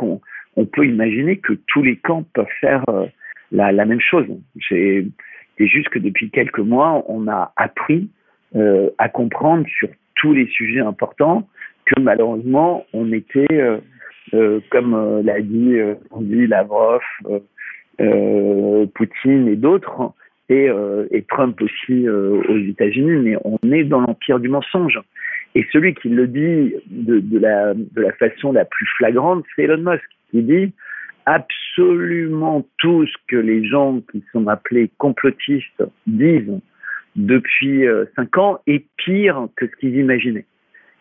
[0.00, 0.20] On,
[0.56, 2.84] on peut imaginer que tous les camps peuvent faire
[3.52, 4.26] la, la même chose.
[4.68, 5.06] C'est
[5.58, 8.10] juste que depuis quelques mois, on a appris
[8.98, 11.48] à comprendre sur tous les sujets importants
[11.86, 13.78] que malheureusement, on était,
[14.70, 15.76] comme l'a dit,
[16.22, 17.38] dit Lavrov, euh,
[18.94, 20.12] Poutine et d'autres,
[20.48, 24.98] et, euh, et, Trump aussi euh, aux États-Unis, mais on est dans l'empire du mensonge.
[25.54, 29.64] Et celui qui le dit de, de, la, de la façon la plus flagrante, c'est
[29.64, 30.72] Elon Musk, qui dit
[31.26, 36.60] absolument tout ce que les gens qui sont appelés complotistes disent
[37.16, 37.84] depuis
[38.16, 40.46] cinq ans est pire que ce qu'ils imaginaient.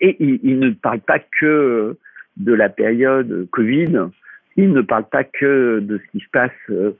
[0.02, 1.96] Et il, il, ne parle pas que
[2.38, 4.10] de la période Covid,
[4.58, 6.91] il ne parle pas que de ce qui se passe euh,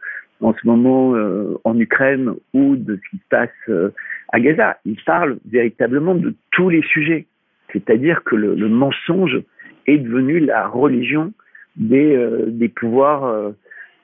[0.42, 3.90] en ce moment euh, en Ukraine ou de ce qui se passe euh,
[4.30, 4.78] à Gaza.
[4.86, 7.26] Il parle véritablement de tous les sujets.
[7.74, 9.42] C'est-à-dire que le, mensonge
[9.88, 11.34] est devenu la religion
[11.76, 13.52] des, pouvoirs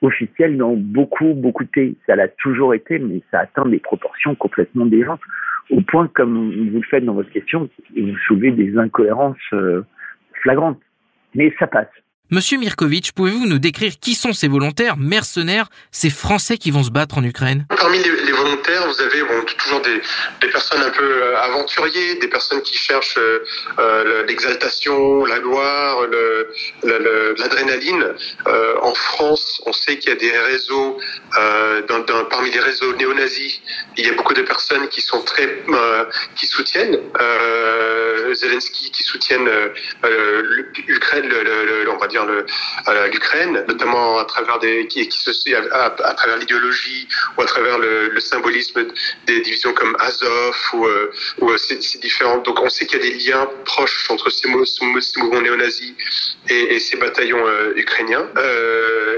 [0.02, 1.96] officiels dans beaucoup, beaucoup de pays.
[2.06, 5.20] Ça l'a toujours été, mais ça atteint des proportions complètement dérantes.
[5.70, 9.38] Au point, comme vous le faites dans votre question, vous soulevez des incohérences
[10.42, 10.80] flagrantes.
[11.34, 11.88] Mais ça passe.
[12.30, 16.88] Monsieur Mirkovitch, pouvez-vous nous décrire qui sont ces volontaires, mercenaires, ces Français qui vont se
[16.88, 17.66] battre en Ukraine?
[17.78, 19.20] Parmi les, volontaires, vous avez
[19.58, 23.44] toujours des, personnes un peu euh, aventuriers, des personnes qui cherchent euh,
[23.78, 25.98] euh l'exaltation, la gloire,
[26.82, 28.14] l'adrénaline.
[28.80, 30.98] En France, on sait qu'il y a des réseaux,
[32.30, 33.60] parmi les réseaux néo-nazis,
[33.98, 35.62] il y a beaucoup de personnes qui sont très,
[36.36, 36.98] qui soutiennent
[38.32, 39.50] Zelensky, qui soutiennent
[40.86, 41.30] l'Ukraine,
[41.92, 42.13] on va dire
[43.12, 48.20] l'Ukraine, notamment à travers des qui, qui à, à, travers l'idéologie ou à travers le,
[48.20, 48.86] symbolisme
[49.26, 52.44] des divisions comme Azov ou, euh, euh, ces, ces différentes.
[52.44, 55.92] Donc on sait qu'il y a des liens proches entre ces, mouvements néo-nazis
[56.48, 58.28] et, ces bataillons euh, ukrainiens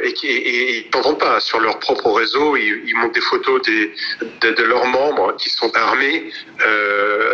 [0.03, 2.57] et qui et, et, pas sur leur propre réseau.
[2.57, 3.95] Ils, ils montrent des photos des,
[4.41, 6.31] de, leurs membres qui sont armés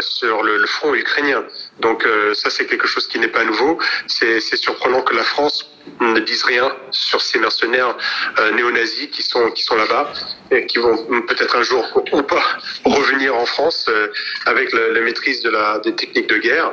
[0.00, 1.44] sur le, front ukrainien.
[1.80, 3.78] Donc ça c'est quelque chose qui n'est pas nouveau.
[4.06, 7.96] C'est surprenant que la France ne disent rien sur ces mercenaires
[8.38, 10.12] euh, néo-nazis qui sont qui sont là-bas
[10.50, 12.42] et qui vont peut-être un jour ou pas
[12.84, 14.08] revenir en France euh,
[14.46, 16.72] avec la, maîtrise de la des techniques de guerre.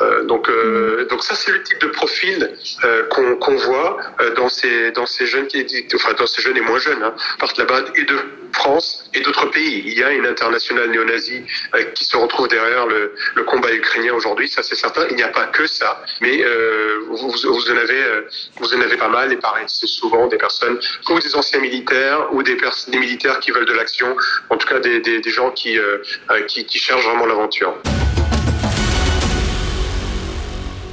[0.00, 4.48] Euh, donc euh, donc ça c'est le type de profil euh, qu'on voit euh, dans
[4.48, 7.84] ces dans ces jeunes qui enfin dans ces jeunes et moins jeunes hein, partent là-bas
[7.94, 8.16] et de
[8.52, 9.82] France et d'autres pays.
[9.86, 11.42] Il y a une internationale néo-nazie
[11.94, 13.14] qui se retrouve derrière le,
[13.46, 15.06] combat ukrainien aujourd'hui, ça c'est certain.
[15.10, 16.44] Il n'y a pas que ça, mais
[17.08, 20.36] vous, vous en avez euh, vous en avez pas mal et pareil, c'est souvent des
[20.36, 22.56] personnes ou des anciens militaires ou des,
[22.92, 24.16] militaires qui veulent de l'action,
[24.50, 25.98] en tout cas des, gens qui, euh,
[26.30, 27.74] euh, qui, qui cherchent vraiment l'aventure.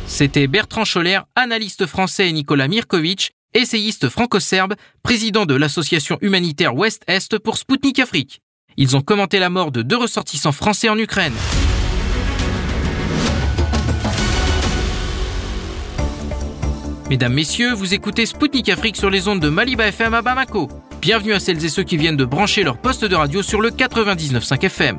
[0.06, 7.39] C'était Bertrand Scholler, analyste français et Nicolas Mirkovic, essayiste franco-serbe, président de l'association humanitaire Ouest-Est
[7.39, 8.41] pour Spoutnik Afrique.
[8.78, 11.34] Ils ont commenté la mort de deux ressortissants français en Ukraine.
[17.10, 20.67] Mesdames, Messieurs, vous écoutez Spoutnik Afrique sur les ondes de Maliba FM à Bamako.
[21.02, 23.70] Bienvenue à celles et ceux qui viennent de brancher leur poste de radio sur le
[23.70, 24.98] 99.5 FM.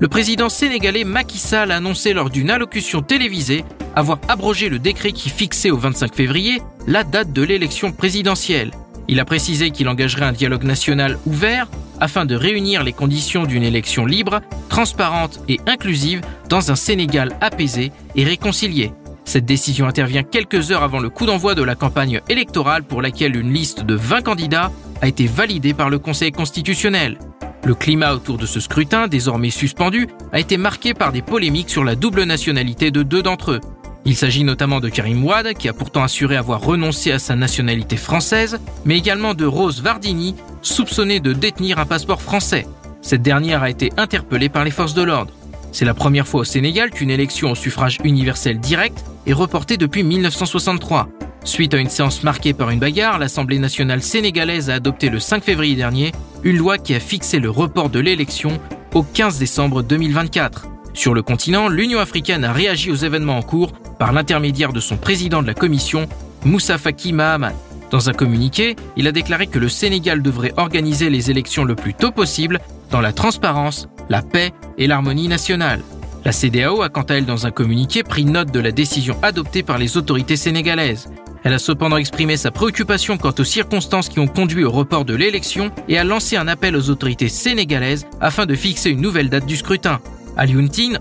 [0.00, 5.12] Le président sénégalais Macky Sall a annoncé lors d'une allocution télévisée avoir abrogé le décret
[5.12, 8.70] qui fixait au 25 février la date de l'élection présidentielle.
[9.08, 11.68] Il a précisé qu'il engagerait un dialogue national ouvert
[12.00, 17.92] afin de réunir les conditions d'une élection libre, transparente et inclusive dans un Sénégal apaisé
[18.16, 18.92] et réconcilié.
[19.26, 23.36] Cette décision intervient quelques heures avant le coup d'envoi de la campagne électorale pour laquelle
[23.36, 27.18] une liste de 20 candidats a été validée par le Conseil constitutionnel.
[27.64, 31.84] Le climat autour de ce scrutin, désormais suspendu, a été marqué par des polémiques sur
[31.84, 33.60] la double nationalité de deux d'entre eux.
[34.06, 37.98] Il s'agit notamment de Karim Ouad, qui a pourtant assuré avoir renoncé à sa nationalité
[37.98, 42.66] française, mais également de Rose Vardini, soupçonnée de détenir un passeport français.
[43.02, 45.34] Cette dernière a été interpellée par les forces de l'ordre.
[45.72, 50.02] C'est la première fois au Sénégal qu'une élection au suffrage universel direct est reportée depuis
[50.02, 51.08] 1963.
[51.44, 55.42] Suite à une séance marquée par une bagarre, l'Assemblée nationale sénégalaise a adopté le 5
[55.42, 58.60] février dernier une loi qui a fixé le report de l'élection
[58.94, 60.68] au 15 décembre 2024.
[60.92, 64.96] Sur le continent, l'Union africaine a réagi aux événements en cours par l'intermédiaire de son
[64.96, 66.08] président de la commission,
[66.44, 67.52] Moussa Faki Mahamat.
[67.90, 71.94] Dans un communiqué, il a déclaré que le Sénégal devrait organiser les élections le plus
[71.94, 75.80] tôt possible dans la transparence, la paix et l'harmonie nationale.
[76.24, 79.62] La CDAO a quant à elle dans un communiqué pris note de la décision adoptée
[79.62, 81.08] par les autorités sénégalaises.
[81.42, 85.14] Elle a cependant exprimé sa préoccupation quant aux circonstances qui ont conduit au report de
[85.14, 89.46] l'élection et a lancé un appel aux autorités sénégalaises afin de fixer une nouvelle date
[89.46, 90.00] du scrutin.
[90.36, 90.54] Ali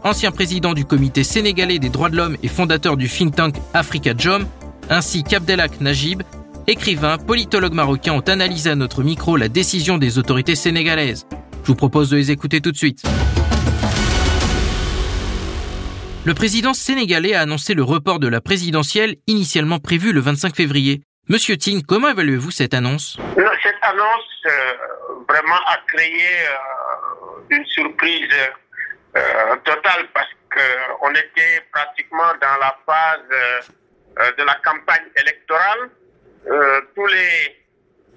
[0.04, 4.14] ancien président du comité sénégalais des droits de l'homme et fondateur du think tank Africa
[4.18, 4.46] Jom,
[4.90, 6.24] ainsi qu'Abdelak Najib,
[6.68, 11.26] écrivain, politologue marocain ont analysé à notre micro la décision des autorités sénégalaises.
[11.64, 13.04] Je vous propose de les écouter tout de suite.
[16.26, 21.02] Le président sénégalais a annoncé le report de la présidentielle initialement prévue le 25 février.
[21.30, 23.18] Monsieur Ting, comment évaluez-vous cette annonce?
[23.64, 24.74] Cette annonce euh,
[25.30, 28.34] vraiment a créé euh, une surprise
[29.16, 35.90] euh, totale parce qu'on était pratiquement dans la phase de la campagne électorale.
[36.96, 37.56] tous les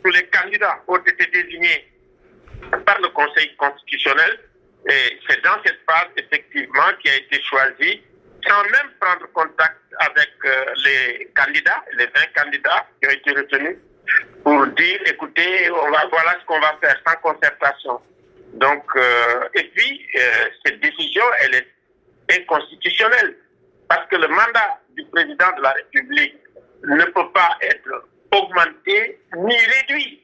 [0.02, 1.88] tous les candidats ont été désignés
[2.84, 4.40] par le Conseil constitutionnel.
[4.88, 8.02] Et c'est dans cette phase, effectivement, qui a été choisi
[8.48, 13.76] sans même prendre contact avec euh, les candidats, les 20 candidats qui ont été retenus,
[14.42, 18.00] pour dire, écoutez, on va, voilà ce qu'on va faire sans concertation.
[18.54, 21.68] Donc, euh, et puis, euh, cette décision, elle est
[22.32, 23.36] inconstitutionnelle,
[23.88, 26.36] parce que le mandat du président de la République
[26.84, 30.21] ne peut pas être augmenté ni réduit,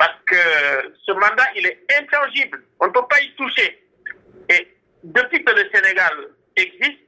[0.00, 3.86] parce que ce mandat, il est intangible, on ne peut pas y toucher.
[4.48, 4.66] Et
[5.04, 6.12] depuis que le Sénégal
[6.56, 7.04] existe,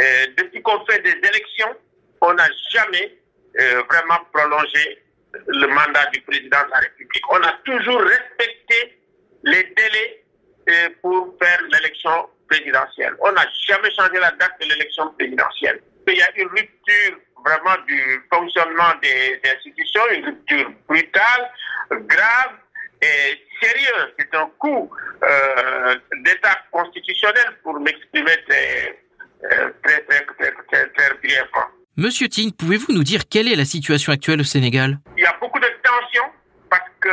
[0.00, 1.76] euh, depuis qu'on fait des élections,
[2.22, 3.18] on n'a jamais
[3.60, 5.04] euh, vraiment prolongé
[5.46, 7.22] le mandat du président de la République.
[7.28, 8.98] On a toujours respecté
[9.44, 10.24] les délais
[10.70, 13.14] euh, pour faire l'élection présidentielle.
[13.20, 15.82] On n'a jamais changé la date de l'élection présidentielle.
[16.08, 21.50] Il y a une rupture vraiment du fonctionnement des, institutions, une rupture brutale,
[21.90, 22.52] grave
[23.02, 24.14] et sérieuse.
[24.18, 24.90] C'est un coup
[25.22, 28.98] euh, d'état constitutionnel pour m'exprimer très,
[29.44, 31.68] euh, très, très, très, très, très brièvement.
[31.96, 34.98] Monsieur Tine, pouvez-vous nous dire quelle est la situation actuelle au Sénégal?
[35.16, 36.30] Il y a beaucoup de tensions
[36.70, 37.10] parce que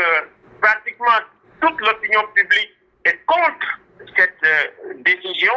[0.61, 1.19] pratiquement
[1.61, 2.71] toute l'opinion publique
[3.05, 3.79] est contre
[4.17, 5.53] cette euh, décision,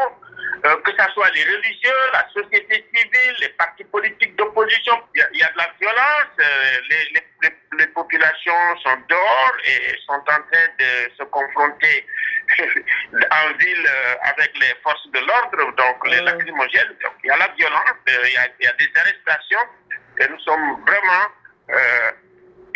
[0.65, 4.95] euh, que ce soit les religieux, la société civile, les partis politiques d'opposition.
[5.15, 10.13] Il, y, a de la violence, euh, les, les, les, populations sont dehors et sont
[10.13, 12.07] en train de se confronter
[12.59, 13.89] en ville
[14.23, 16.97] avec les forces de l'ordre, donc les lacrymogènes.
[17.03, 19.67] Donc il y a la violence, il y a, y a des arrestations
[20.19, 21.29] et nous sommes vraiment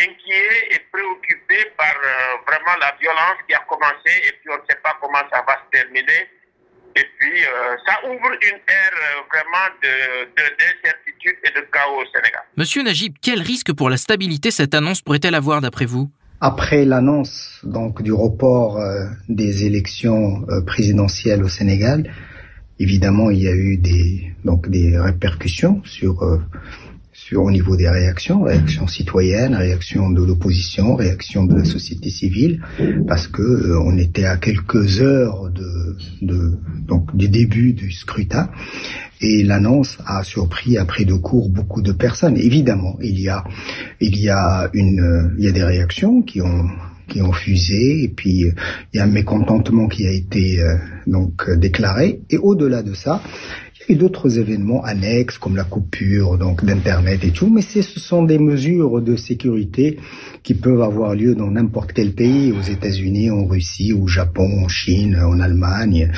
[0.00, 4.62] inquiets et préoccupés par euh, vraiment la violence qui a commencé et puis on ne
[4.68, 6.30] sait pas comment ça va se terminer.
[6.96, 12.06] Et puis euh, ça ouvre une ère euh, vraiment d'incertitude de, et de chaos au
[12.06, 12.40] Sénégal.
[12.56, 16.10] Monsieur Najib, quel risque pour la stabilité cette annonce pourrait-elle avoir d'après vous?
[16.40, 18.78] Après l'annonce donc du report
[19.28, 22.12] des élections présidentielles au Sénégal,
[22.78, 26.22] évidemment il y a eu des donc des répercussions sur
[27.26, 32.62] sur au niveau des réactions, réactions citoyennes, réactions de l'opposition, réactions de la société civile,
[33.08, 36.52] parce que euh, on était à quelques heures de, de
[36.86, 38.48] donc du début du scrutin
[39.20, 42.36] et l'annonce a surpris après de cours beaucoup de personnes.
[42.36, 43.42] Évidemment, il y a
[44.00, 46.68] il y a une il y a des réactions qui ont
[47.08, 48.44] qui ont fusé et puis
[48.92, 50.76] il y a un mécontentement qui a été euh,
[51.08, 52.20] donc déclaré.
[52.30, 53.20] Et au-delà de ça
[53.88, 58.38] et d'autres événements annexes comme la coupure donc d'internet et tout, mais ce sont des
[58.38, 59.98] mesures de sécurité
[60.42, 64.68] qui peuvent avoir lieu dans n'importe quel pays, aux États-Unis, en Russie, au Japon, en
[64.68, 66.10] Chine, en Allemagne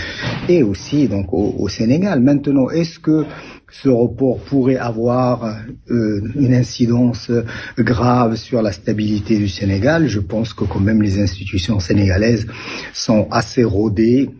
[0.48, 2.20] et aussi donc au, Sénégal.
[2.20, 3.26] Maintenant, est-ce que
[3.70, 5.44] ce report pourrait avoir
[5.90, 7.30] euh, une incidence
[7.78, 10.08] grave sur la stabilité du Sénégal?
[10.08, 12.46] Je pense que quand même les institutions sénégalaises
[12.94, 14.30] sont assez rodées.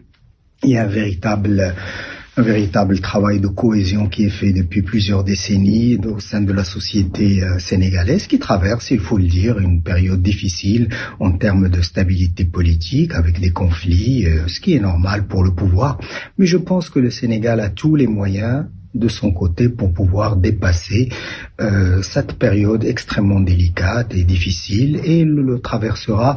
[0.64, 1.74] Il y a un véritable
[2.38, 6.62] un véritable travail de cohésion qui est fait depuis plusieurs décennies au sein de la
[6.62, 11.82] société euh, sénégalaise qui traverse, il faut le dire, une période difficile en termes de
[11.82, 15.98] stabilité politique avec des conflits, euh, ce qui est normal pour le pouvoir.
[16.38, 20.36] Mais je pense que le Sénégal a tous les moyens de son côté pour pouvoir
[20.36, 21.10] dépasser
[21.60, 26.36] euh, cette période extrêmement délicate et difficile et le, le traversera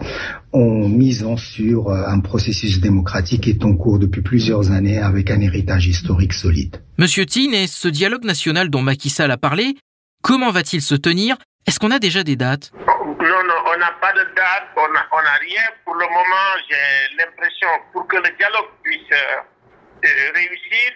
[0.52, 5.32] en misant sur euh, un processus démocratique qui est en cours depuis plusieurs années avec
[5.32, 6.78] un héritage historique solide.
[6.98, 9.76] Monsieur Tine, et ce dialogue national dont Macky Sall a parlé,
[10.22, 11.38] comment va-t-il se tenir?
[11.68, 12.72] Est-ce qu'on a déjà des dates?
[12.74, 15.62] Non, non, on n'a pas de date, on n'a a rien.
[15.86, 20.92] Pour le moment, j'ai l'impression, pour que le dialogue puisse euh, réussir,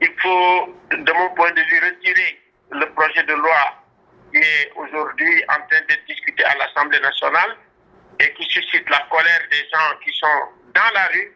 [0.00, 2.40] il faut, de mon point de vue, retirer
[2.72, 3.84] le projet de loi
[4.32, 7.56] qui est aujourd'hui en train d'être discuté à l'Assemblée nationale
[8.20, 11.32] et qui suscite la colère des gens qui sont dans la rue.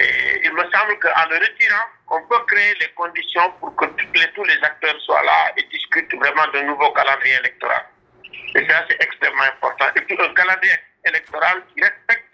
[0.00, 4.44] Et il me semble qu'en le retirant, on peut créer les conditions pour que tous
[4.44, 7.86] les acteurs soient là et discutent vraiment d'un nouveau calendrier électoral.
[8.54, 9.86] Et ça, c'est extrêmement important.
[9.94, 12.24] Et puis un calendrier électoral qui respecte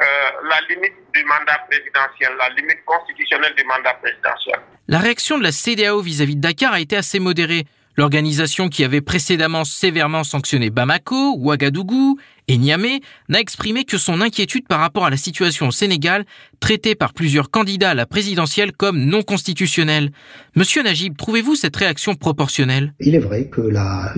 [0.00, 4.60] euh, la limite du mandat présidentiel, la limite constitutionnelle du mandat présidentiel.
[4.86, 7.64] La réaction de la CDAO vis-à-vis de Dakar a été assez modérée.
[7.96, 12.18] L'organisation qui avait précédemment sévèrement sanctionné Bamako, Ouagadougou
[12.48, 16.24] et Niamey n'a exprimé que son inquiétude par rapport à la situation au Sénégal,
[16.60, 20.10] traitée par plusieurs candidats à la présidentielle comme non constitutionnelle.
[20.56, 22.94] Monsieur Najib, trouvez-vous cette réaction proportionnelle?
[23.00, 24.12] Il est vrai que la,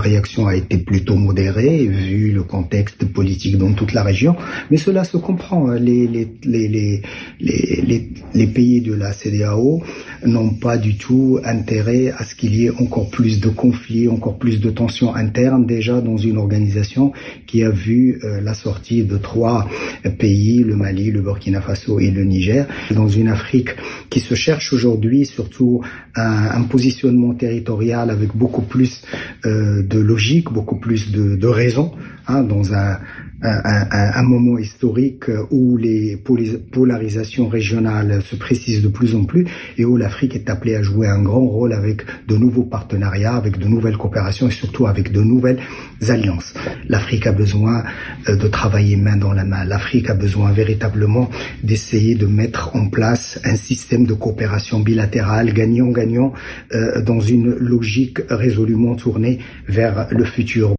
[0.00, 4.36] réaction a été plutôt modérée vu le contexte politique dans toute la région,
[4.70, 5.70] mais cela se comprend.
[5.70, 7.02] Les, les,
[7.40, 9.82] les pays de la CDAO
[10.24, 14.38] n'ont pas du tout intérêt à ce qu'il y ait encore plus de conflits, encore
[14.38, 17.12] plus de tensions internes déjà dans une organisation
[17.46, 19.68] qui a vu euh, la sortie de trois
[20.18, 23.70] pays, le Mali, le Burkina Faso et le Niger, dans une Afrique
[24.10, 25.82] qui se cherche aujourd'hui surtout
[26.14, 29.02] un, un, positionnement territorial avec beaucoup plus
[29.44, 31.92] euh, de logique, beaucoup plus de, de raison,
[32.26, 32.98] hein, dans un,
[33.42, 39.84] un, un, moment historique où les polarisations régionales se précisent de plus en plus et
[39.84, 43.66] où l'Afrique est appelée à jouer un grand rôle avec de nouveaux partenariats, avec de
[43.66, 45.58] nouvelles coopérations et surtout avec de nouvelles
[46.08, 46.54] alliances.
[46.88, 47.84] L'Afrique a besoin
[48.28, 49.64] euh, de travailler main dans la main.
[49.64, 51.30] L'Afrique a besoin véritablement
[51.62, 56.32] d'essayer de mettre en place un système de coopération bilatérale gagnant-gagnant
[56.74, 60.74] euh, dans une logique résolument tournée vers le futur.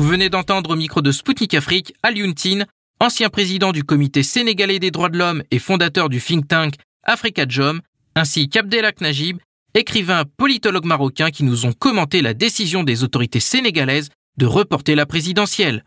[0.00, 2.64] Vous venez d'entendre au micro de Spoutnik Afrique Alioune Tine,
[3.00, 7.44] ancien président du comité sénégalais des droits de l'homme et fondateur du think tank Africa
[7.46, 7.82] Jom,
[8.14, 9.36] ainsi qu'Abdelak Najib,
[9.74, 15.04] écrivain politologue marocain qui nous ont commenté la décision des autorités sénégalaises de reporter la
[15.04, 15.84] présidentielle.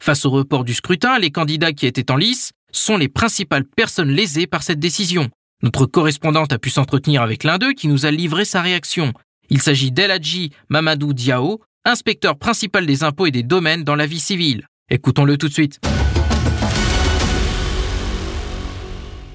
[0.00, 4.12] Face au report du scrutin, les candidats qui étaient en lice sont les principales personnes
[4.12, 5.28] lésées par cette décision.
[5.64, 9.12] Notre correspondante a pu s'entretenir avec l'un d'eux qui nous a livré sa réaction.
[9.50, 14.20] Il s'agit d'Eladji Mamadou Diao, inspecteur principal des impôts et des domaines dans la vie
[14.20, 14.66] civile.
[14.90, 15.80] Écoutons-le tout de suite.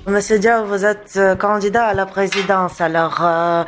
[0.08, 2.82] Monsieur Diao, vous êtes euh, candidat à la présidence.
[2.82, 3.64] Alors, euh,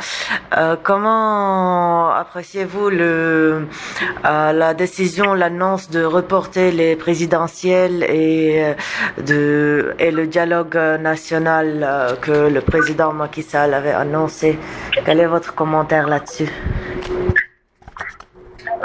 [0.58, 8.74] euh, comment appréciez-vous la décision, l'annonce de reporter les présidentielles et,
[9.20, 14.58] et le dialogue national que le président Macky Sall avait annoncé?
[15.06, 16.50] Quel est votre commentaire là-dessus?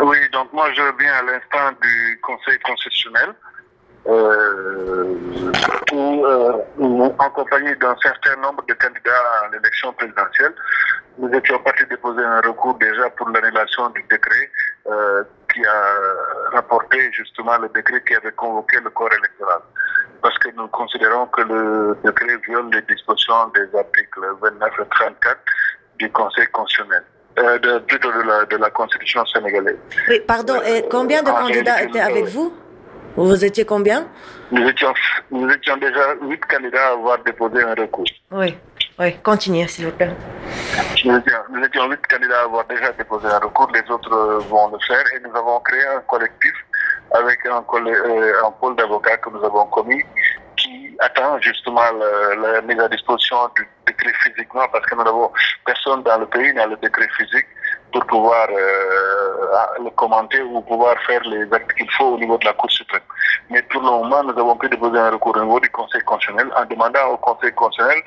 [0.09, 3.35] Oui, donc moi je reviens à l'instant du Conseil constitutionnel,
[4.07, 5.15] euh,
[5.93, 6.63] où, euh,
[7.19, 10.55] en compagnie d'un certain nombre de candidats à l'élection présidentielle,
[11.19, 14.51] nous étions partis déposer un recours déjà pour l'annulation du décret
[14.87, 19.61] euh, qui a rapporté justement le décret qui avait convoqué le corps électoral.
[20.23, 25.39] Parce que nous considérons que le décret viole les dispositions des articles 29 et 34
[25.99, 27.05] du Conseil constitutionnel.
[27.39, 29.76] Euh, de, plutôt de la, de la Constitution sénégalaise.
[30.09, 32.53] Oui, pardon, et combien de candidats étaient avec vous?
[33.14, 34.09] Vous étiez combien?
[34.51, 34.93] Nous étions,
[35.30, 38.07] nous étions déjà huit candidats à avoir déposé un recours.
[38.32, 38.57] Oui,
[38.99, 40.11] oui, continuez s'il vous plaît.
[41.05, 41.16] Nous
[41.64, 44.11] étions, huit candidats à avoir déjà déposé un recours, les autres
[44.49, 46.55] vont le faire et nous avons créé un collectif
[47.12, 50.03] avec un, euh, un pôle d'avocats que nous avons commis
[50.57, 55.30] qui attend justement la, la mise à disposition du décret physiquement parce que nous n'avons
[55.64, 57.47] personne dans le pays n'a le décret physique
[57.93, 62.45] pour pouvoir euh, le commenter ou pouvoir faire les actes qu'il faut au niveau de
[62.45, 63.01] la Cour suprême.
[63.51, 66.53] Mais pour le moment, nous avons pu déposer un recours au niveau du Conseil constitutionnel
[66.57, 68.03] en demandant au Conseil constitutionnel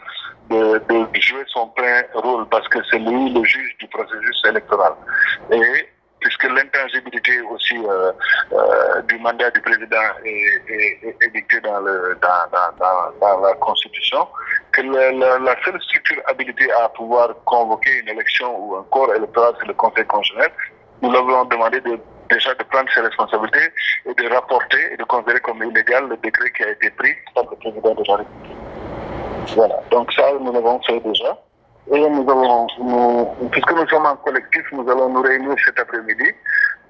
[0.50, 4.94] de, de jouer son plein rôle parce que c'est lui le juge du processus électoral.
[5.52, 5.90] Et
[6.22, 8.12] puisque l'intangibilité aussi euh,
[8.54, 14.28] euh, du mandat du président est, est, dictée dans, la Constitution,
[14.72, 19.68] que la, seule structure habilitée à pouvoir convoquer une élection ou un corps électoral, c'est
[19.68, 20.52] le Conseil constitutionnel.
[21.02, 22.00] Nous l'avons demandé de,
[22.30, 23.72] déjà de prendre ses responsabilités
[24.06, 27.46] et de rapporter et de considérer comme illégal le décret qui a été pris par
[27.50, 28.58] le président de la République.
[29.56, 31.38] Voilà, donc ça, nous l'avons fait déjà.
[31.90, 36.32] Et nous allons, nous, puisque nous sommes en collectif, nous allons nous réunir cet après-midi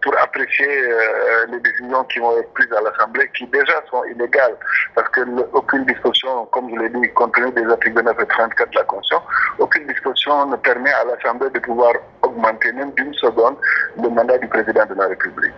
[0.01, 4.55] pour apprécier euh, les décisions qui vont être prises à l'Assemblée, qui déjà sont illégales,
[4.95, 5.21] parce que
[5.53, 8.83] aucune disposition, comme je l'ai dit, compte tenu des articles 29 et 34 de la
[8.83, 9.21] Constitution,
[9.59, 13.55] aucune disposition ne permet à l'Assemblée de pouvoir augmenter même d'une seconde
[14.01, 15.53] le mandat du président de la République.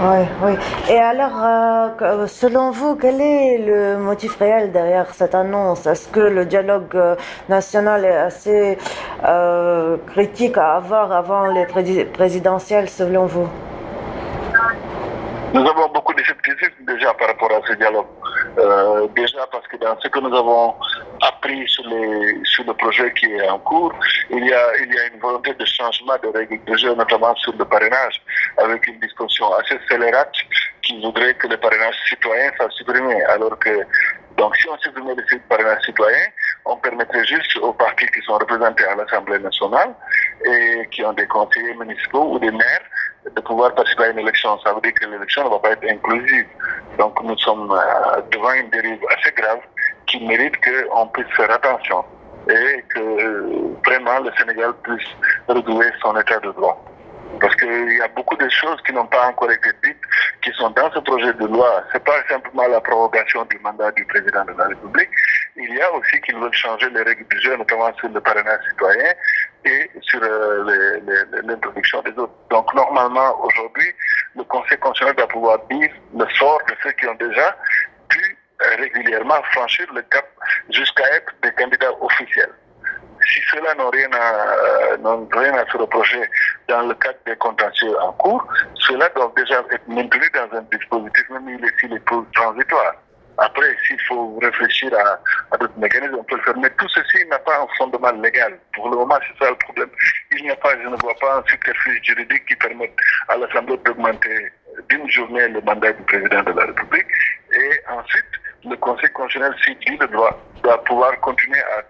[0.00, 0.52] Oui, oui.
[0.88, 5.86] Et alors, euh, selon vous, quel est le motif réel derrière cette annonce?
[5.86, 7.16] Est-ce que le dialogue euh,
[7.48, 8.78] national est assez
[9.24, 13.48] euh, critique à avoir avant les présidentielles, selon vous?
[15.54, 18.06] Nous avons beaucoup de scepticisme déjà par rapport à ce dialogue.
[18.58, 20.74] Euh, déjà parce que dans ce que nous avons
[21.22, 23.92] appris sur, les, sur le projet qui est en cours,
[24.30, 27.34] il y, a, il y a une volonté de changement de règles de jeu, notamment
[27.36, 28.20] sur le parrainage,
[28.58, 30.34] avec une discussion assez scélérate
[30.82, 33.22] qui voudrait que le parrainage citoyen soit supprimé.
[33.24, 33.70] Alors que,
[34.36, 36.26] donc si on supprimait le parrainage citoyen,
[36.66, 39.94] on permettrait juste aux partis qui sont représentés à l'Assemblée nationale
[40.44, 42.82] et qui ont des conseillers municipaux ou des maires
[43.34, 44.58] de pouvoir participer à une élection.
[44.60, 46.46] Ça veut dire que l'élection ne va pas être inclusive.
[46.98, 49.60] Donc nous sommes euh, devant une dérive assez grave
[50.06, 52.04] qui mérite qu'on puisse faire attention
[52.48, 55.08] et que vraiment le Sénégal puisse
[55.48, 56.82] retrouver son état de droit.
[57.40, 60.00] Parce qu'il y a beaucoup de choses qui n'ont pas encore été dites,
[60.42, 61.82] qui sont dans ce projet de loi.
[61.92, 65.10] C'est pas simplement la prorogation du mandat du président de la République.
[65.60, 68.60] Il y a aussi qu'ils veulent changer les règles du jeu, notamment sur le parrainage
[68.70, 69.12] citoyen
[69.64, 71.00] et sur euh,
[71.42, 72.32] l'introduction des autres.
[72.50, 73.92] Donc normalement, aujourd'hui,
[74.36, 77.56] le Conseil constitutionnel doit pouvoir dire le sort de ceux qui ont déjà
[78.08, 80.26] pu euh, régulièrement franchir le cap
[80.70, 82.52] jusqu'à être des candidats officiels
[83.26, 84.08] si ceux-là n'ont rien,
[85.00, 86.22] n'ont rien à se reprocher
[86.68, 91.28] dans le cadre des contentieux en cours, ceux-là doivent déjà être maintenus dans un dispositif,
[91.30, 92.04] même s'il est
[92.34, 92.94] transitoire.
[93.38, 94.90] Après, s'il faut réfléchir
[95.52, 96.56] à, d'autres mécanismes, on peut le faire.
[96.58, 98.58] Mais tout ceci n'a pas un fondement légal.
[98.74, 99.88] Pour le moment, c'est ça le problème.
[100.36, 102.94] Il n'y a pas, je ne vois pas un subterfuge juridique qui permette
[103.28, 104.52] à l'Assemblée d'augmenter
[104.88, 107.06] d'une journée le mandat du président de la République.
[107.52, 108.32] Et ensuite,
[108.64, 111.82] le Conseil constitutionnel, s'il doit, doit pouvoir continuer à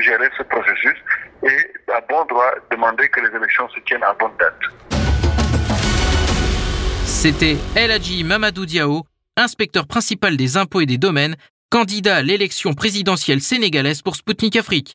[0.00, 0.96] gérer ce processus
[1.42, 4.54] et à bon droit demander que les élections se tiennent à bonne date.
[7.04, 9.02] C'était El Hadji Mamadou Diao,
[9.36, 11.36] inspecteur principal des impôts et des domaines,
[11.70, 14.94] candidat à l'élection présidentielle sénégalaise pour Sputnik Afrique.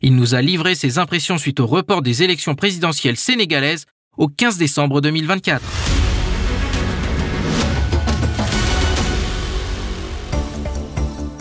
[0.00, 4.58] Il nous a livré ses impressions suite au report des élections présidentielles sénégalaises au 15
[4.58, 5.62] décembre 2024.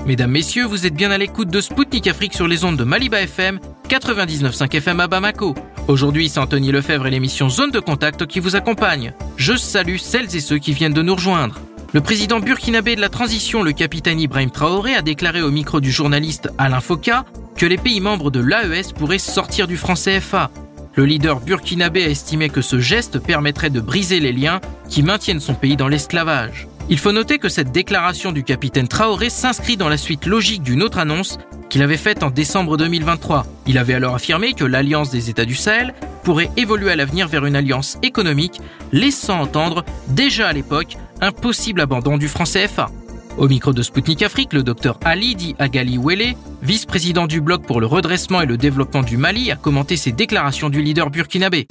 [0.05, 3.21] Mesdames, Messieurs, vous êtes bien à l'écoute de Spoutnik Afrique sur les ondes de Maliba
[3.21, 5.55] FM, 99.5 FM à Bamako.
[5.87, 9.13] Aujourd'hui, c'est Anthony Lefebvre et l'émission Zone de Contact qui vous accompagne.
[9.37, 11.61] Je salue celles et ceux qui viennent de nous rejoindre.
[11.93, 15.91] Le président burkinabé de la transition, le capitaine Ibrahim Traoré, a déclaré au micro du
[15.91, 17.23] journaliste Alain Foka
[17.55, 20.49] que les pays membres de l'AES pourraient sortir du franc CFA.
[20.95, 25.39] Le leader burkinabé a estimé que ce geste permettrait de briser les liens qui maintiennent
[25.39, 26.67] son pays dans l'esclavage.
[26.89, 30.81] Il faut noter que cette déclaration du capitaine Traoré s'inscrit dans la suite logique d'une
[30.81, 31.37] autre annonce
[31.69, 33.45] qu'il avait faite en décembre 2023.
[33.67, 37.45] Il avait alors affirmé que l'alliance des États du Sahel pourrait évoluer à l'avenir vers
[37.45, 42.89] une alliance économique, laissant entendre, déjà à l'époque, un possible abandon du franc CFA.
[43.37, 47.81] Au micro de Spoutnik Afrique, le docteur Ali Di Agali Wele, vice-président du Bloc pour
[47.81, 51.67] le redressement et le développement du Mali, a commenté ces déclarations du leader burkinabé.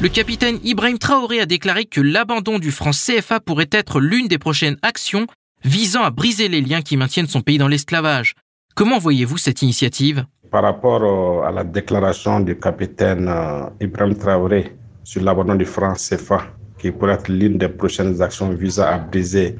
[0.00, 4.38] Le capitaine Ibrahim Traoré a déclaré que l'abandon du franc CFA pourrait être l'une des
[4.38, 5.26] prochaines actions
[5.62, 8.34] visant à briser les liens qui maintiennent son pays dans l'esclavage.
[8.74, 10.24] Comment voyez-vous cette initiative?
[10.50, 16.46] Par rapport à la déclaration du capitaine euh, Ibrahim Traoré sur l'abandon du franc CFA,
[16.78, 19.56] qui pourrait être l'une des prochaines actions visant à briser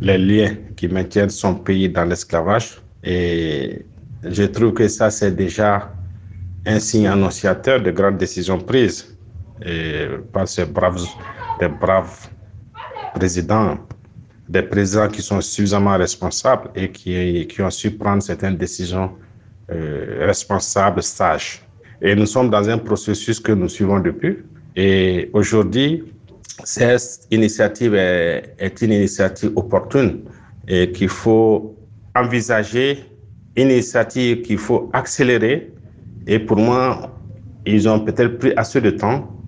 [0.00, 2.82] les liens qui maintiennent son pays dans l'esclavage.
[3.02, 3.86] Et
[4.24, 5.92] je trouve que ça, c'est déjà
[6.66, 9.16] un signe annonciateur de grandes décisions prises
[10.32, 11.06] par ces braves,
[11.58, 12.28] des braves
[13.14, 13.78] présidents,
[14.48, 19.12] des présidents qui sont suffisamment responsables et qui, qui ont su prendre certaines décisions
[19.70, 21.62] euh, responsables, sages.
[22.02, 24.38] Et nous sommes dans un processus que nous suivons depuis.
[24.76, 26.04] Et aujourd'hui,
[26.64, 30.20] cette initiative est, une initiative opportune
[30.68, 31.76] et qu'il faut
[32.14, 33.04] envisager,
[33.56, 35.72] une initiative qu'il faut accélérer.
[36.26, 37.16] Et pour moi,
[37.66, 39.40] ils ont peut-être pris assez de temps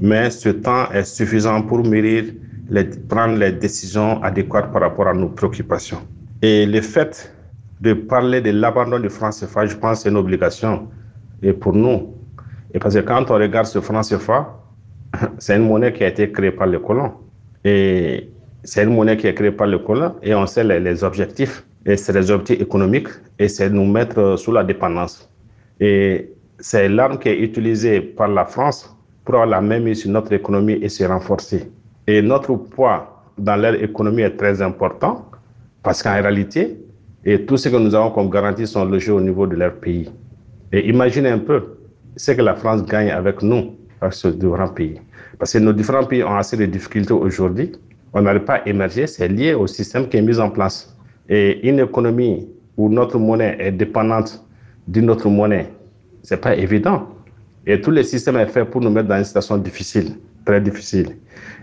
[0.00, 2.24] mais ce temps est suffisant pour mûrir,
[2.70, 6.00] les, prendre les décisions adéquates par rapport à nos préoccupations.
[6.40, 7.34] Et le fait
[7.80, 10.88] de parler de l'abandon du franc CFA, je pense, c'est une obligation
[11.42, 12.14] et pour nous.
[12.72, 14.58] Et parce que quand on regarde ce franc CFA,
[15.38, 17.12] c'est une monnaie qui a été créée par les colons.
[17.64, 18.28] Et
[18.64, 21.64] c'est une monnaie qui est créée par les colons et on sait les, objectifs.
[21.86, 23.08] Et c'est les objectifs économiques
[23.38, 25.28] et c'est nous mettre sous la dépendance.
[25.80, 28.94] Et c'est l'arme qui est utilisée par la France
[29.24, 31.70] pour avoir la même sur notre économie et se renforcer.
[32.06, 35.26] Et notre poids dans leur économie est très important
[35.82, 36.76] parce qu'en réalité,
[37.24, 40.10] et tout ce que nous avons comme garantie sont logés au niveau de leur pays.
[40.72, 41.78] Et imaginez un peu
[42.16, 43.76] ce que la France gagne avec nous,
[44.08, 45.00] différents pays.
[45.38, 47.72] Parce que nos différents pays ont assez de difficultés aujourd'hui.
[48.12, 50.96] On n'arrive pas à émerger, c'est lié au système qui est mis en place.
[51.28, 54.44] Et une économie où notre monnaie est dépendante
[54.88, 55.68] d'une autre monnaie,
[56.22, 57.08] c'est pas évident.
[57.66, 61.16] Et tout le système est fait pour nous mettre dans une situation difficile, très difficile.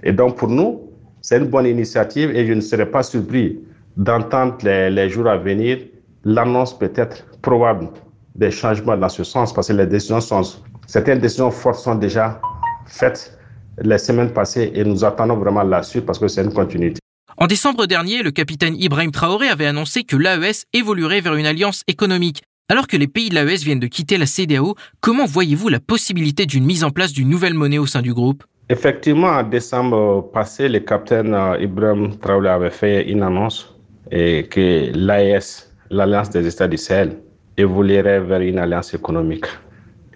[0.03, 0.81] Et donc pour nous,
[1.21, 3.59] c'est une bonne initiative et je ne serais pas surpris
[3.97, 5.79] d'entendre les, les, jours à venir
[6.23, 7.89] l'annonce peut-être probable
[8.35, 10.43] des changements dans ce sens parce que les décisions sont,
[10.87, 12.41] certaines décisions fortes sont déjà
[12.87, 13.37] faites
[13.83, 16.99] les semaines passées et nous attendons vraiment la suite parce que c'est une continuité.
[17.37, 21.83] En décembre dernier, le capitaine Ibrahim Traoré avait annoncé que l'AES évoluerait vers une alliance
[21.87, 22.41] économique.
[22.69, 26.47] Alors que les pays de l'AES viennent de quitter la CDAO, comment voyez-vous la possibilité
[26.47, 28.43] d'une mise en place d'une nouvelle monnaie au sein du groupe?
[28.69, 33.75] Effectivement, en décembre passé, le capitaine Ibrahim Traoré avait fait une annonce
[34.11, 37.19] et que l'AES, l'Alliance des États du Sahel,
[37.55, 39.45] évoluerait vers une alliance économique.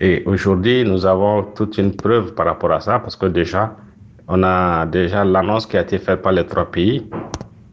[0.04, 3.76] Et aujourd'hui, nous avons toute une preuve par rapport à ça, parce que déjà,
[4.28, 7.08] on a déjà l'annonce qui a été faite par les trois pays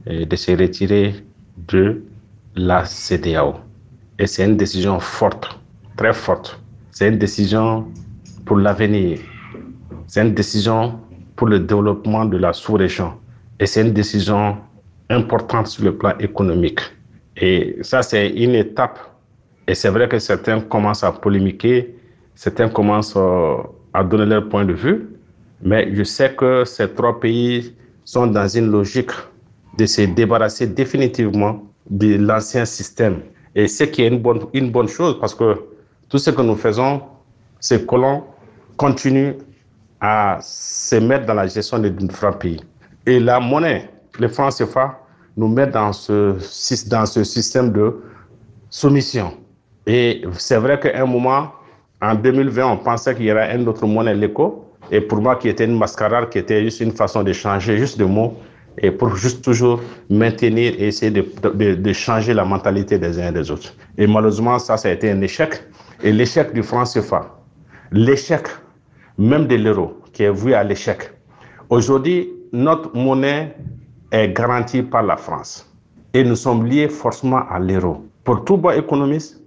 [0.06, 1.14] de se retirer
[1.56, 2.02] de
[2.54, 3.54] la CDAO.
[4.18, 5.58] Et c'est une décision forte,
[5.96, 6.60] très forte.
[6.90, 7.86] C'est une décision
[8.44, 9.20] pour l'avenir.
[10.06, 11.00] C'est une décision
[11.34, 13.14] pour le développement de la sous-région.
[13.58, 14.58] Et c'est une décision
[15.08, 16.80] importante sur le plan économique.
[17.38, 18.98] Et ça, c'est une étape.
[19.66, 21.94] Et c'est vrai que certains commencent à polémiquer,
[22.38, 23.56] certains commencent euh,
[23.92, 25.08] à donner leur point de vue.
[25.60, 27.74] Mais je sais que ces trois pays
[28.04, 29.10] sont dans une logique
[29.76, 33.22] de se débarrasser définitivement de l'ancien système.
[33.56, 35.64] Et ce qui est une bonne, une bonne chose parce que
[36.08, 37.02] tout ce que nous faisons,
[37.58, 38.22] c'est que l'on
[38.76, 39.34] continue
[40.00, 42.60] à se mettre dans la gestion des différents pays.
[43.04, 45.00] Et la monnaie, le franc CFA,
[45.36, 46.36] nous met dans ce,
[46.88, 47.96] dans ce système de
[48.70, 49.32] soumission.
[49.88, 51.50] Et c'est vrai qu'à un moment,
[52.00, 54.64] en 2020, on pensait qu'il y aurait une autre monnaie, l'éco.
[54.90, 57.98] Et pour moi, qui était une mascarade, qui était juste une façon de changer juste
[57.98, 58.36] de mots
[58.80, 63.28] et pour juste toujours maintenir et essayer de, de, de, changer la mentalité des uns
[63.28, 63.74] et des autres.
[63.96, 65.62] Et malheureusement, ça, ça a été un échec.
[66.04, 67.36] Et l'échec du franc CFA,
[67.90, 68.46] l'échec
[69.18, 71.10] même de l'euro, qui est voué à l'échec.
[71.70, 73.56] Aujourd'hui, notre monnaie
[74.12, 75.68] est garantie par la France.
[76.14, 78.04] Et nous sommes liés forcément à l'euro.
[78.22, 79.42] Pour tout bon économiste,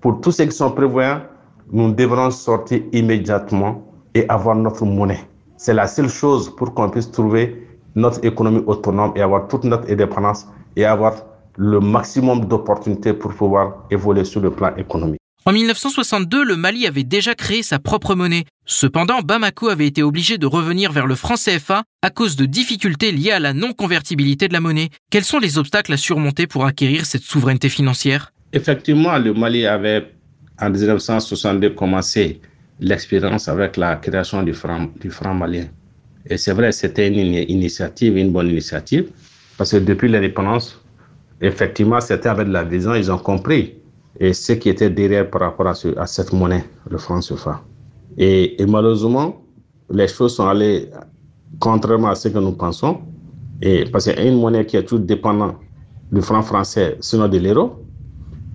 [0.00, 1.22] pour tous ceux qui sont prévoyants,
[1.70, 3.84] nous devrons sortir immédiatement
[4.14, 5.20] et avoir notre monnaie.
[5.56, 9.90] C'est la seule chose pour qu'on puisse trouver notre économie autonome et avoir toute notre
[9.90, 10.46] indépendance
[10.76, 11.14] et avoir
[11.56, 15.18] le maximum d'opportunités pour pouvoir évoluer sur le plan économique.
[15.44, 18.44] En 1962, le Mali avait déjà créé sa propre monnaie.
[18.64, 23.10] Cependant, Bamako avait été obligé de revenir vers le franc CFA à cause de difficultés
[23.10, 24.90] liées à la non-convertibilité de la monnaie.
[25.10, 28.32] Quels sont les obstacles à surmonter pour acquérir cette souveraineté financière?
[28.52, 30.14] Effectivement, le Mali avait
[30.60, 32.40] en 1962 commencé
[32.80, 35.66] l'expérience avec la création du franc, malien.
[36.26, 39.10] Et c'est vrai, c'était une initiative, une bonne initiative,
[39.58, 40.80] parce que depuis l'indépendance,
[41.40, 43.74] effectivement, c'était avec la vision, ils ont compris
[44.20, 47.62] ce qui était derrière par rapport à, ce, à cette monnaie, le franc CFA.
[48.18, 49.42] Et, malheureusement,
[49.90, 50.88] les choses sont allées
[51.58, 53.00] contrairement à ce que nous pensons.
[53.60, 55.56] Et parce qu'il y a une monnaie qui est toujours dépendante
[56.10, 57.81] du franc français, sinon de l'euro.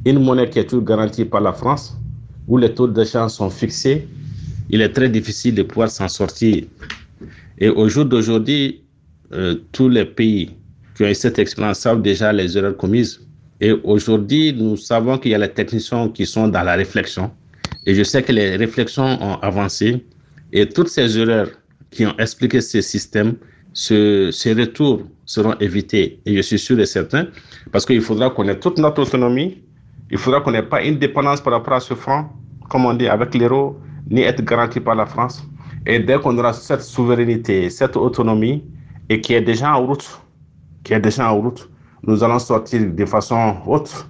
[0.06, 1.98] Une monnaie qui est toujours garantie par la France,
[2.48, 4.08] où les taux d'échange sont fixés.
[4.70, 6.64] Il est très difficile de pouvoir s'en sortir.
[7.58, 8.84] Et au jour d'aujourd'hui,
[9.34, 10.52] euh, tous les pays
[10.96, 13.20] qui ont eu cette expérience savent déjà les erreurs commises.
[13.60, 17.32] Et aujourd'hui, nous savons qu'il y a les techniciens qui sont dans la réflexion.
[17.86, 20.06] Et je sais que les réflexions ont avancé.
[20.54, 21.50] Et toutes ces erreurs
[21.92, 23.36] qui ont expliqué ce système,
[23.74, 26.20] ce, ces retours seront évités.
[26.26, 27.28] Et je suis sûr et certain,
[27.72, 29.58] parce qu'il faudra ait toute notre autonomie.
[30.10, 32.32] Il faudra qu'on n'ait pas une dépendance par rapport à ce franc,
[32.70, 33.78] comme on dit, avec l'euro,
[34.10, 35.46] ni être garanti par la France.
[35.86, 38.64] Et dès qu'on aura cette souveraineté, cette autonomie,
[39.10, 40.22] et qui est déjà en route,
[40.84, 41.70] qui est déjà en route,
[42.04, 44.08] nous allons sortir de façon haute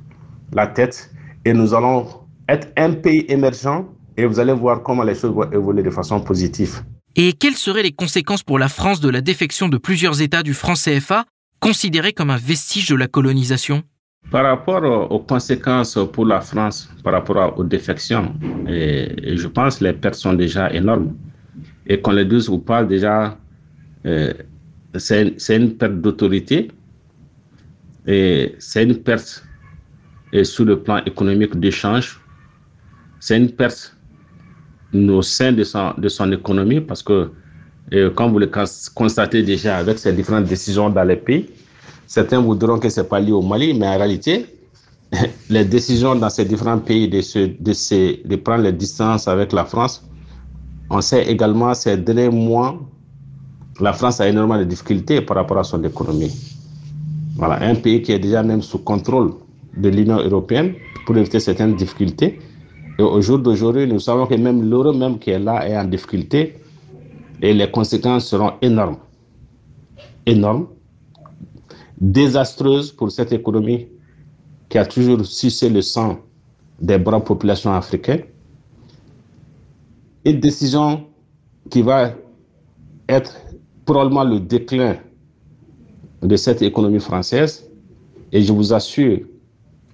[0.54, 1.12] la tête
[1.46, 2.08] et nous allons
[2.50, 3.86] être un pays émergent
[4.18, 6.84] et vous allez voir comment les choses vont évoluer de façon positive.
[7.16, 10.54] Et quelles seraient les conséquences pour la France de la défection de plusieurs États du
[10.54, 11.26] franc CFA,
[11.60, 13.84] considéré comme un vestige de la colonisation?
[14.32, 18.34] Par rapport aux conséquences pour la France, par rapport aux défections,
[18.68, 21.16] je pense que les pertes sont déjà énormes.
[21.86, 23.38] Et qu'on les dise ou pas, déjà,
[24.06, 24.34] euh,
[24.96, 26.70] c'est une perte d'autorité,
[28.06, 29.44] et c'est une perte
[30.34, 32.20] et sur le plan économique d'échange.
[33.20, 33.96] C'est une perte
[34.94, 37.32] au sein de son, de son économie parce que,
[37.92, 38.50] et comme vous le
[38.94, 41.50] constatez déjà avec ces différentes décisions dans les pays,
[42.08, 44.46] certains voudront que ce n'est pas lié au Mali, mais en réalité,
[45.50, 49.66] les décisions dans ces différents pays de, se, de, de prendre les distances avec la
[49.66, 50.04] France,
[50.90, 52.80] on sait également ces derniers mois,
[53.80, 56.32] la France a énormément de difficultés par rapport à son économie.
[57.36, 59.34] Voilà, un pays qui est déjà même sous contrôle
[59.76, 60.74] de l'Union européenne
[61.06, 62.40] pour éviter certaines difficultés.
[62.98, 65.84] Et au jour d'aujourd'hui, nous savons que même l'euro même qui est là est en
[65.84, 66.56] difficulté
[67.42, 68.98] et les conséquences seront énormes.
[70.26, 70.68] Énormes.
[72.00, 73.88] Désastreuses pour cette économie
[74.70, 76.20] qui a toujours sucé le sang
[76.80, 78.24] des braves populations africaines.
[80.26, 81.06] Une décision
[81.70, 82.12] qui va
[83.10, 83.36] être
[83.86, 84.98] probablement le déclin
[86.22, 87.70] de cette économie française.
[88.32, 89.20] Et je vous assure,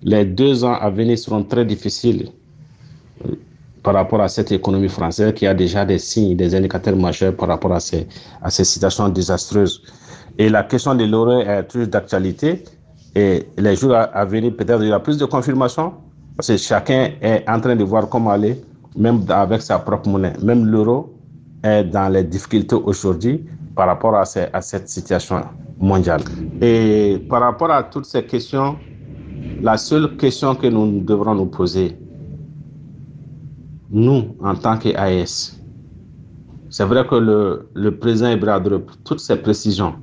[0.02, 2.30] les deux ans à venir seront très difficiles
[3.26, 3.36] euh,
[3.84, 7.48] par rapport à cette économie française qui a déjà des signes, des indicateurs majeurs par
[7.50, 8.08] rapport à ces,
[8.42, 9.84] à ces situations désastreuses.
[10.38, 12.64] Et la question de l'euro est toujours d'actualité.
[13.16, 15.94] Et les jours à venir, peut-être il y aura plus de confirmations
[16.36, 18.60] parce que chacun est en train de voir comment aller
[18.96, 20.34] même avec sa propre monnaie.
[20.42, 21.14] Même l'euro
[21.64, 25.42] est dans les difficultés aujourd'hui par rapport à, cette situation
[25.80, 26.22] mondiale.
[26.62, 28.78] Et par rapport à toutes ces questions,
[29.62, 31.98] la seule question que nous devrons nous poser,
[33.90, 35.56] nous, en tant qu'AS,
[36.70, 39.94] c'est vrai que le, le président Ibrahim toutes ces précisions,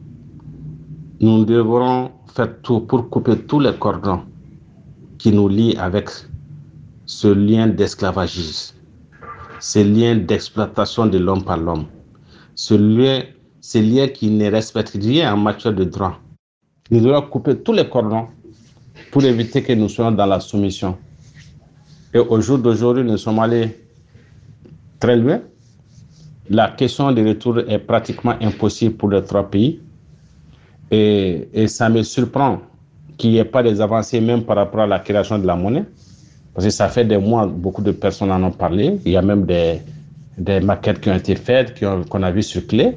[1.20, 4.22] nous devrons faire tout pour couper tous les cordons
[5.18, 6.08] qui nous lient avec
[7.06, 8.76] ce lien d'esclavagisme,
[9.60, 11.86] ce lien d'exploitation de l'homme par l'homme,
[12.54, 13.22] ce lien,
[13.60, 16.18] ce lien qui ne respecte rien en matière de droit.
[16.90, 18.26] Nous devons couper tous les cordons
[19.12, 20.96] pour éviter que nous soyons dans la soumission.
[22.14, 23.78] Et au jour d'aujourd'hui, nous sommes allés
[24.98, 25.40] très loin
[26.52, 29.80] la question du retour est pratiquement impossible pour les trois pays.
[30.90, 32.60] Et, ça me surprend
[33.16, 35.84] qu'il n'y ait pas des avancées même par rapport à la création de la monnaie.
[36.54, 38.98] Parce que ça fait des mois, beaucoup de personnes en ont parlé.
[39.04, 39.80] Il y a même des,
[40.36, 41.78] des maquettes qui ont été faites,
[42.08, 42.96] qu'on a vues sur clé.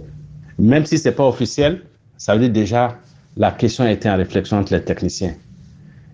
[0.57, 1.81] Même si ce n'est pas officiel,
[2.17, 2.97] ça veut dire déjà
[3.37, 5.33] la question a été en réflexion entre les techniciens.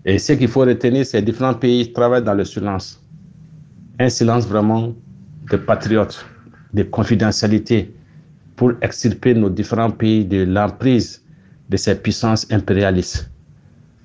[0.04, 3.00] Et ce qu'il faut retenir, c'est que différents pays travaillent dans le silence.
[3.98, 4.94] Un silence vraiment
[5.50, 6.24] de patriotes
[6.72, 7.94] de confidentialité
[8.56, 11.19] pour extirper nos différents pays de l'emprise
[11.70, 13.30] de ces puissances impérialistes.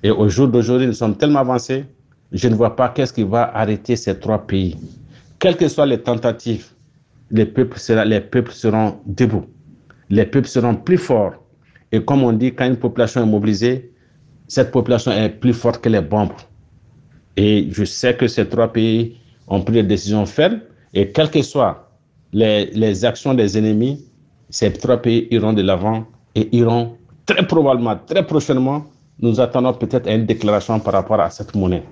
[0.02, 1.84] Et au jour d'aujourd'hui, nous sommes tellement avancés,
[2.32, 4.76] je ne vois pas qu'est-ce qui va arrêter ces trois pays.
[5.38, 6.68] Quelles que soient les tentatives,
[7.30, 9.44] les peuples, les peuples seront debout.
[10.08, 11.34] Les peuples seront plus forts.
[11.92, 13.92] Et comme on dit, quand une population est mobilisée,
[14.48, 16.32] cette population est plus forte que les bombes.
[17.36, 19.16] Et je sais que ces trois pays
[19.48, 20.60] ont pris des décisions fermes.
[20.94, 21.90] Et quel que soit
[22.32, 24.04] les, actions des ennemis,
[24.50, 26.96] ces trois pays iront de l'avant et iront
[27.26, 28.86] très probablement, très prochainement,
[29.20, 31.82] nous attendons peut-être une déclaration par rapport à cette monnaie.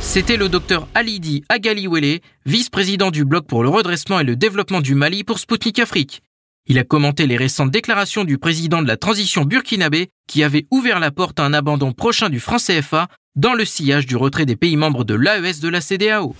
[0.00, 4.94] C'était le docteur Alidi Agaliwele, vice-président du Bloc pour le redressement et le développement du
[4.94, 6.22] Mali pour Sputnik Afrique.
[6.68, 11.00] Il a commenté les récentes déclarations du président de la transition burkinabé qui avait ouvert
[11.00, 14.56] la porte à un abandon prochain du franc CFA dans le sillage du retrait des
[14.56, 16.34] pays membres de l'AES de la CDAO.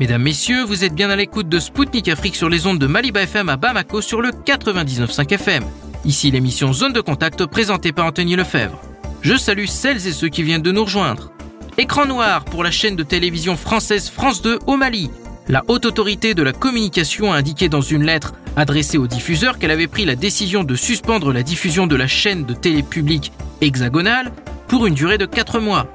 [0.00, 3.22] Mesdames, Messieurs, vous êtes bien à l'écoute de Spoutnik Afrique sur les ondes de Maliba
[3.22, 5.62] FM à Bamako sur le 99.5 FM.
[6.04, 8.80] Ici l'émission Zone de Contact présentée par Anthony Lefebvre.
[9.22, 11.30] Je salue celles et ceux qui viennent de nous rejoindre.
[11.78, 15.10] Écran noir pour la chaîne de télévision française France 2 au Mali.
[15.48, 19.70] La haute autorité de la communication a indiqué dans une lettre adressée aux diffuseurs qu'elle
[19.70, 23.30] avait pris la décision de suspendre la diffusion de la chaîne de télé publique
[23.60, 24.32] hexagonale
[24.66, 25.86] pour une durée de 4 mois.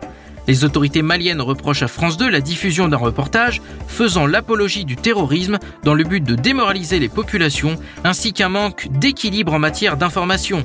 [0.49, 5.59] Les autorités maliennes reprochent à France 2 la diffusion d'un reportage faisant l'apologie du terrorisme
[5.83, 10.63] dans le but de démoraliser les populations ainsi qu'un manque d'équilibre en matière d'information.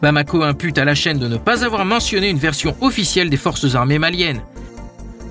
[0.00, 3.74] Bamako impute à la chaîne de ne pas avoir mentionné une version officielle des forces
[3.74, 4.40] armées maliennes.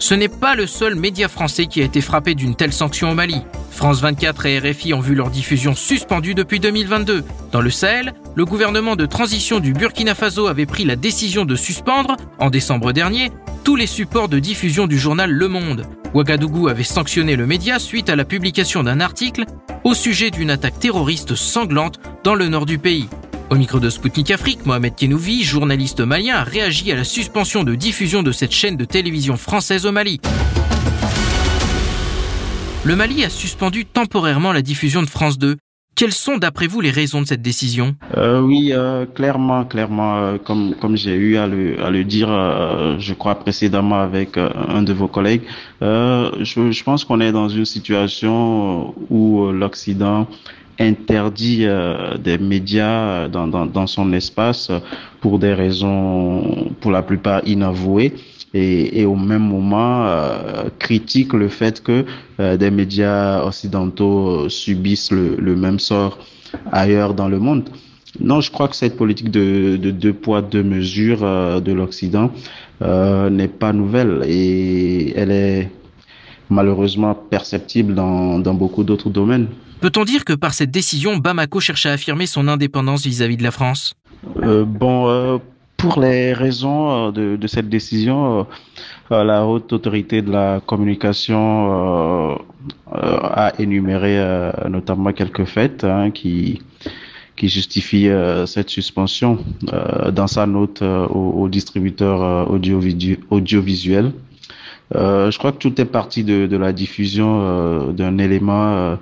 [0.02, 3.14] Ce n'est pas le seul média français qui a été frappé d'une telle sanction au
[3.14, 3.44] Mali.
[3.70, 7.24] France 24 et RFI ont vu leur diffusion suspendue depuis 2022.
[7.52, 11.56] Dans le Sahel, le gouvernement de transition du Burkina Faso avait pris la décision de
[11.56, 13.32] suspendre, en décembre dernier,
[13.64, 15.86] tous les supports de diffusion du journal Le Monde.
[16.16, 19.46] Ouagadougou avait sanctionné le média suite à la publication d'un article
[19.84, 23.08] au sujet d'une attaque terroriste sanglante dans le nord du pays.
[23.52, 27.76] Au micro de Spoutnik Afrique, Mohamed Kenouvi, journaliste malien, a réagi à la suspension de
[27.76, 30.22] diffusion de cette chaîne de télévision française au Mali.
[32.86, 35.58] Le Mali a suspendu temporairement la diffusion de France 2.
[35.96, 37.98] Quelles sont d'après vous les raisons de cette décision?
[38.16, 42.30] Euh, Oui, euh, clairement, clairement, euh, comme comme j'ai eu à le, à dire,
[43.00, 45.42] je crois précédemment avec un de vos collègues,
[45.82, 50.26] je pense qu'on est dans une situation où l'Occident
[50.80, 51.66] interdit
[52.24, 54.72] des médias dans, dans, dans son espace
[55.22, 58.14] pour des raisons pour la plupart inavouées
[58.54, 62.06] et, et au même moment euh, critique le fait que
[62.40, 66.18] euh, des médias occidentaux subissent le, le, même sort
[66.72, 67.70] ailleurs dans le monde.
[68.20, 72.32] Non, je crois que cette politique de, de deux poids, deux mesures euh, de l'Occident
[72.82, 75.70] euh, n'est pas nouvelle et elle est
[76.50, 79.48] malheureusement perceptible dans, dans beaucoup d'autres domaines.
[79.82, 83.44] Peut-on dire que par cette décision, Bamako cherche à affirmer son indépendance vis-à-vis -vis de
[83.44, 83.94] la France?
[84.44, 85.38] Euh, Bon, euh,
[85.82, 88.44] pour les raisons euh, de, cette décision, euh,
[89.12, 92.38] euh, la haute autorité de la communication
[92.94, 94.14] a énuméré
[94.70, 96.62] notamment quelques faits hein, qui
[97.36, 98.12] qui justifient
[98.46, 99.40] cette suspension
[100.20, 102.52] dans sa note au, au, distributeur
[103.32, 104.12] audiovisuel.
[104.94, 108.98] je crois que tout est parti de la diffusion d'un élément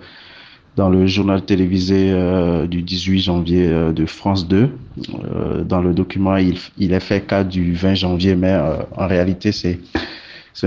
[0.80, 2.14] dans le journal télévisé
[2.70, 4.70] du 18 janvier de France 2.
[5.66, 8.58] dans le document, il, il est fait cas du 20 janvier, mais
[8.96, 9.80] en réalité, c'est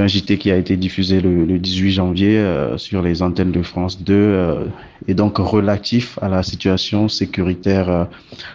[0.01, 4.03] un JT qui a été diffusé le, 18 janvier euh, sur les antennes de France
[4.03, 4.65] 2 euh,
[5.07, 8.05] et donc relatif à la situation sécuritaire euh,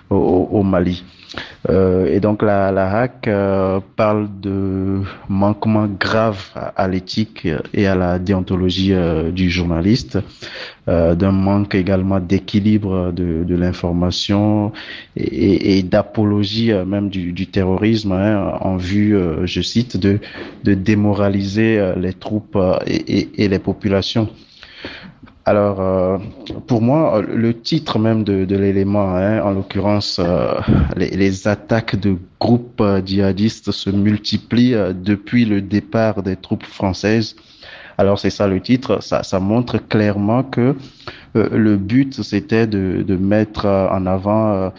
[0.09, 1.03] au, Mali.
[1.69, 3.29] Et donc la, la HAC
[3.95, 8.93] parle de manquements graves à, l'éthique et à la déontologie
[9.33, 10.19] du journaliste,
[10.87, 14.71] d'un manque également d'équilibre de, l'information
[15.17, 20.19] et, d'apologie même du, terrorisme hein, en vue, je cite, de,
[20.63, 24.29] démoraliser les troupes et les populations.
[25.47, 26.17] Alors, euh,
[26.67, 30.59] pour moi, le titre même de, l'élément, hein, en l'occurrence, euh,
[30.97, 37.37] les, attaques de groupes euh, djihadistes se multiplient depuis le départ des troupes françaises.
[37.97, 39.01] Alors, c'est ça le titre.
[39.01, 40.75] Ça, montre clairement que
[41.33, 44.73] le but, c'était de, mettre en avant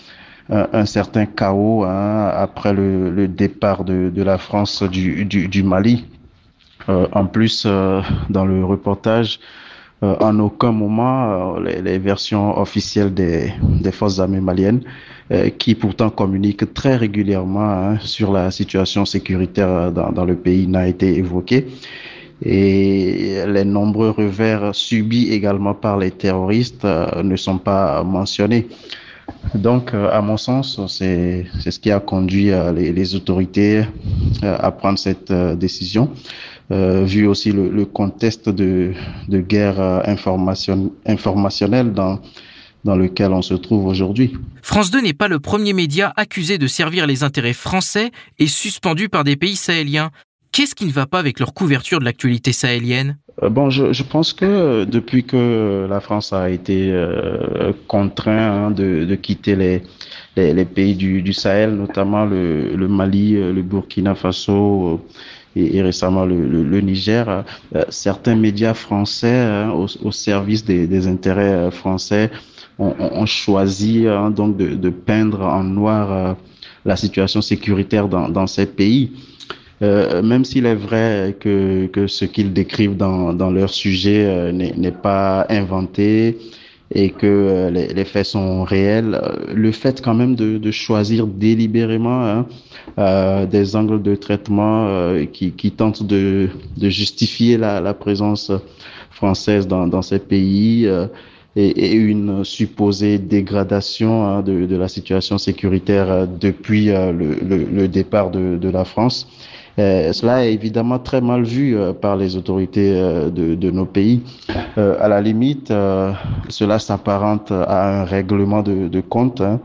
[0.51, 6.05] un, certain chaos hein, après le, départ de, la France du Mali.
[6.89, 9.41] en plus, dans le reportage,
[10.05, 13.53] euh, en aucun moment euh, les, versions officielles des,
[13.91, 14.83] forces armées maliennes,
[15.33, 20.87] euh, qui pourtant communiquent très régulièrement hein, sur la situation sécuritaire dans, le pays, n'a
[20.87, 21.67] été évoquée.
[22.45, 28.69] Et les nombreux revers subis également par les terroristes ne sont pas mentionnés.
[29.57, 33.83] Donc, à mon sens, c'est ce qui a conduit les autorités
[34.43, 36.11] à prendre cette décision.
[36.71, 38.93] Euh, vu aussi le, le contexte de,
[39.29, 42.21] de guerre euh, information, informationnelle dans,
[42.85, 44.35] dans lequel on se trouve aujourd'hui.
[44.61, 49.09] France 2 n'est pas le premier média accusé de servir les intérêts français et suspendu
[49.09, 50.11] par des pays sahéliens.
[50.53, 53.17] Qu'est-ce qui ne va pas avec leur couverture de l'actualité sahélienne?
[53.43, 58.71] Euh, Bon, je, je, pense que depuis que la France a été euh, contrainte hein,
[58.73, 59.83] de, de, quitter les,
[60.37, 65.01] les, les pays du, du, Sahel, notamment le, le Mali, le Burkina Faso,
[65.59, 67.45] et, récemment le, Niger,
[67.75, 72.31] euh, certains médias français hein, au, service des, intérêts euh, français
[72.79, 76.35] ont, choisi hein, donc de, peindre en noir euh,
[76.85, 79.13] la situation sécuritaire dans, ces pays.
[79.81, 86.39] Même s'il est vrai que, ce qu'ils décrivent dans, dans leur sujet n'est pas inventé
[86.95, 89.21] et que euh, les, les, faits sont réels,
[89.53, 92.47] le fait quand même de, de choisir délibérément hein,
[92.99, 98.51] euh, des angles de traitement euh, qui, qui, tentent de, de justifier la, la, présence
[99.11, 101.07] française dans, dans ces pays euh,
[101.57, 107.65] et, et, une supposée dégradation hein, de, de, la situation sécuritaire euh, depuis le, le,
[107.65, 109.29] le, départ de, de la France.
[109.79, 113.87] Euh, cela est évidemment très mal vu euh, par les autorités euh, de, de, nos
[113.87, 114.23] pays.
[114.77, 115.73] à la limite,
[116.49, 119.61] cela s'apparente à un règlement de, de compte hein,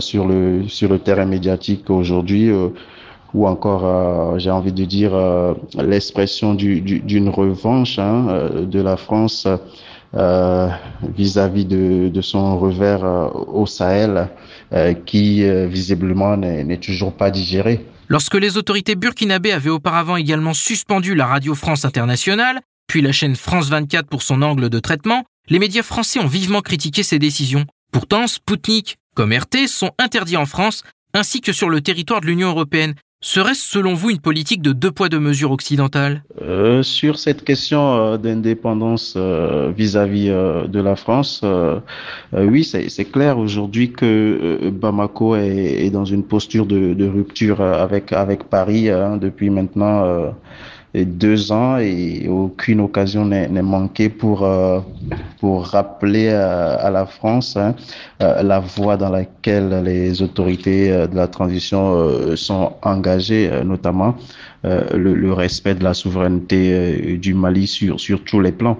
[0.00, 2.50] sur, le, sur le terrain médiatique aujourd'hui
[3.34, 5.12] ou encore, j'ai envie de dire,
[5.78, 9.46] l'expression d'une du, du, revanche hein, de la France
[10.12, 13.04] vis-à-vis -vis de, de, son revers
[13.60, 14.28] au Sahel,
[15.06, 17.84] qui visiblement n'est toujours pas digéré.
[18.10, 23.36] Lorsque les autorités burkinabées avaient auparavant également suspendu la radio France internationale, puis la chaîne
[23.36, 27.66] France 24 pour son angle de traitement, les médias français ont vivement critiqué ces décisions.
[27.92, 32.48] Pourtant, Spoutnik, comme RT, sont interdits en France ainsi que sur le territoire de l'Union
[32.48, 37.42] européenne, Serait-ce selon vous une politique de deux poids deux mesures occidentales euh, Sur cette
[37.42, 41.42] question euh, d'indépendance euh, vis-à-vis de la France,
[42.32, 48.88] oui, c'est clair aujourd'hui que Bamako est, dans une posture de, rupture avec avec Paris
[48.88, 50.32] hein, depuis maintenant
[50.94, 54.80] deux ans et aucune occasion n'est manquée pour euh,
[55.38, 57.74] pour rappeler à, à la France hein,
[58.22, 64.16] euh, la voie dans laquelle les autorités euh, de la transition sont engagées, notamment
[64.64, 68.78] le, le, respect de la souveraineté du Mali sur sur tous les plans.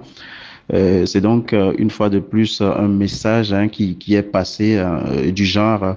[0.71, 4.79] C'est donc une fois de plus un message hein, qui, qui est passé
[5.33, 5.95] du genre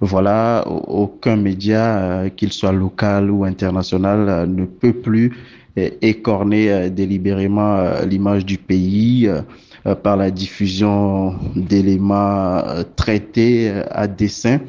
[0.00, 5.32] voilà, aucun média, qu'il soit local ou international, ne peut plus
[5.76, 12.62] écorner euh, délibérément euh, l'image du pays euh, par la diffusion d'éléments
[12.94, 14.60] traités à dessein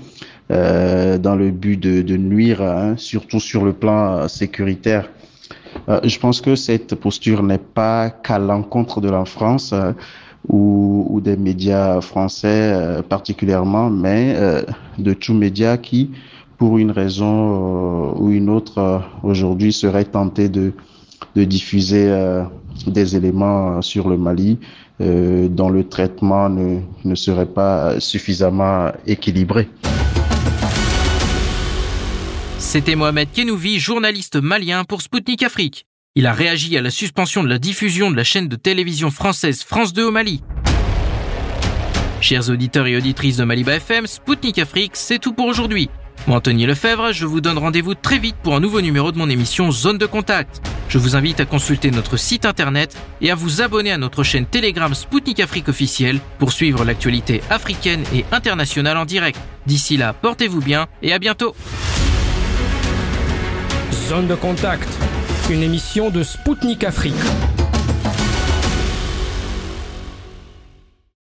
[0.50, 5.10] dans le but de, de nuire, hein, surtout sur le plan sécuritaire.
[5.88, 9.74] je pense que cette posture n'est pas qu'à l'encontre de la France
[10.48, 14.36] ou, ou, des médias français particulièrement, mais
[14.98, 16.10] de tous médias qui,
[16.58, 20.74] pour une raison ou une autre, aujourd'hui seraient tentés de
[21.36, 22.12] de diffuser
[22.88, 24.60] des éléments sur le Mali
[25.00, 29.68] dont le traitement ne, ne serait pas suffisamment équilibré.
[32.74, 35.86] C'était Mohamed Kenouvi, journaliste malien pour Spoutnik Afrique.
[36.16, 39.64] Il a réagi à la suspension de la diffusion de la chaîne de télévision française
[39.64, 40.42] France 2 au Mali.
[42.22, 45.90] Chers auditeurs et auditrices de Maliba FM, Spoutnik Afrique, c'est tout pour aujourd'hui.
[46.28, 49.30] Moi, Anthony Lefebvre, je vous donne rendez-vous très vite pour un nouveau numéro de mon
[49.30, 50.62] émission Zone de Contact.
[50.88, 54.46] Je vous invite à consulter notre site internet et à vous abonner à notre chaîne
[54.46, 59.40] Telegram Spoutnik Afrique officielle pour suivre l'actualité africaine et internationale en direct.
[59.66, 61.56] D'ici là, portez-vous bien et à bientôt.
[64.08, 64.88] Zone de Contact,
[65.50, 67.16] une émission de Spoutnik Afrique.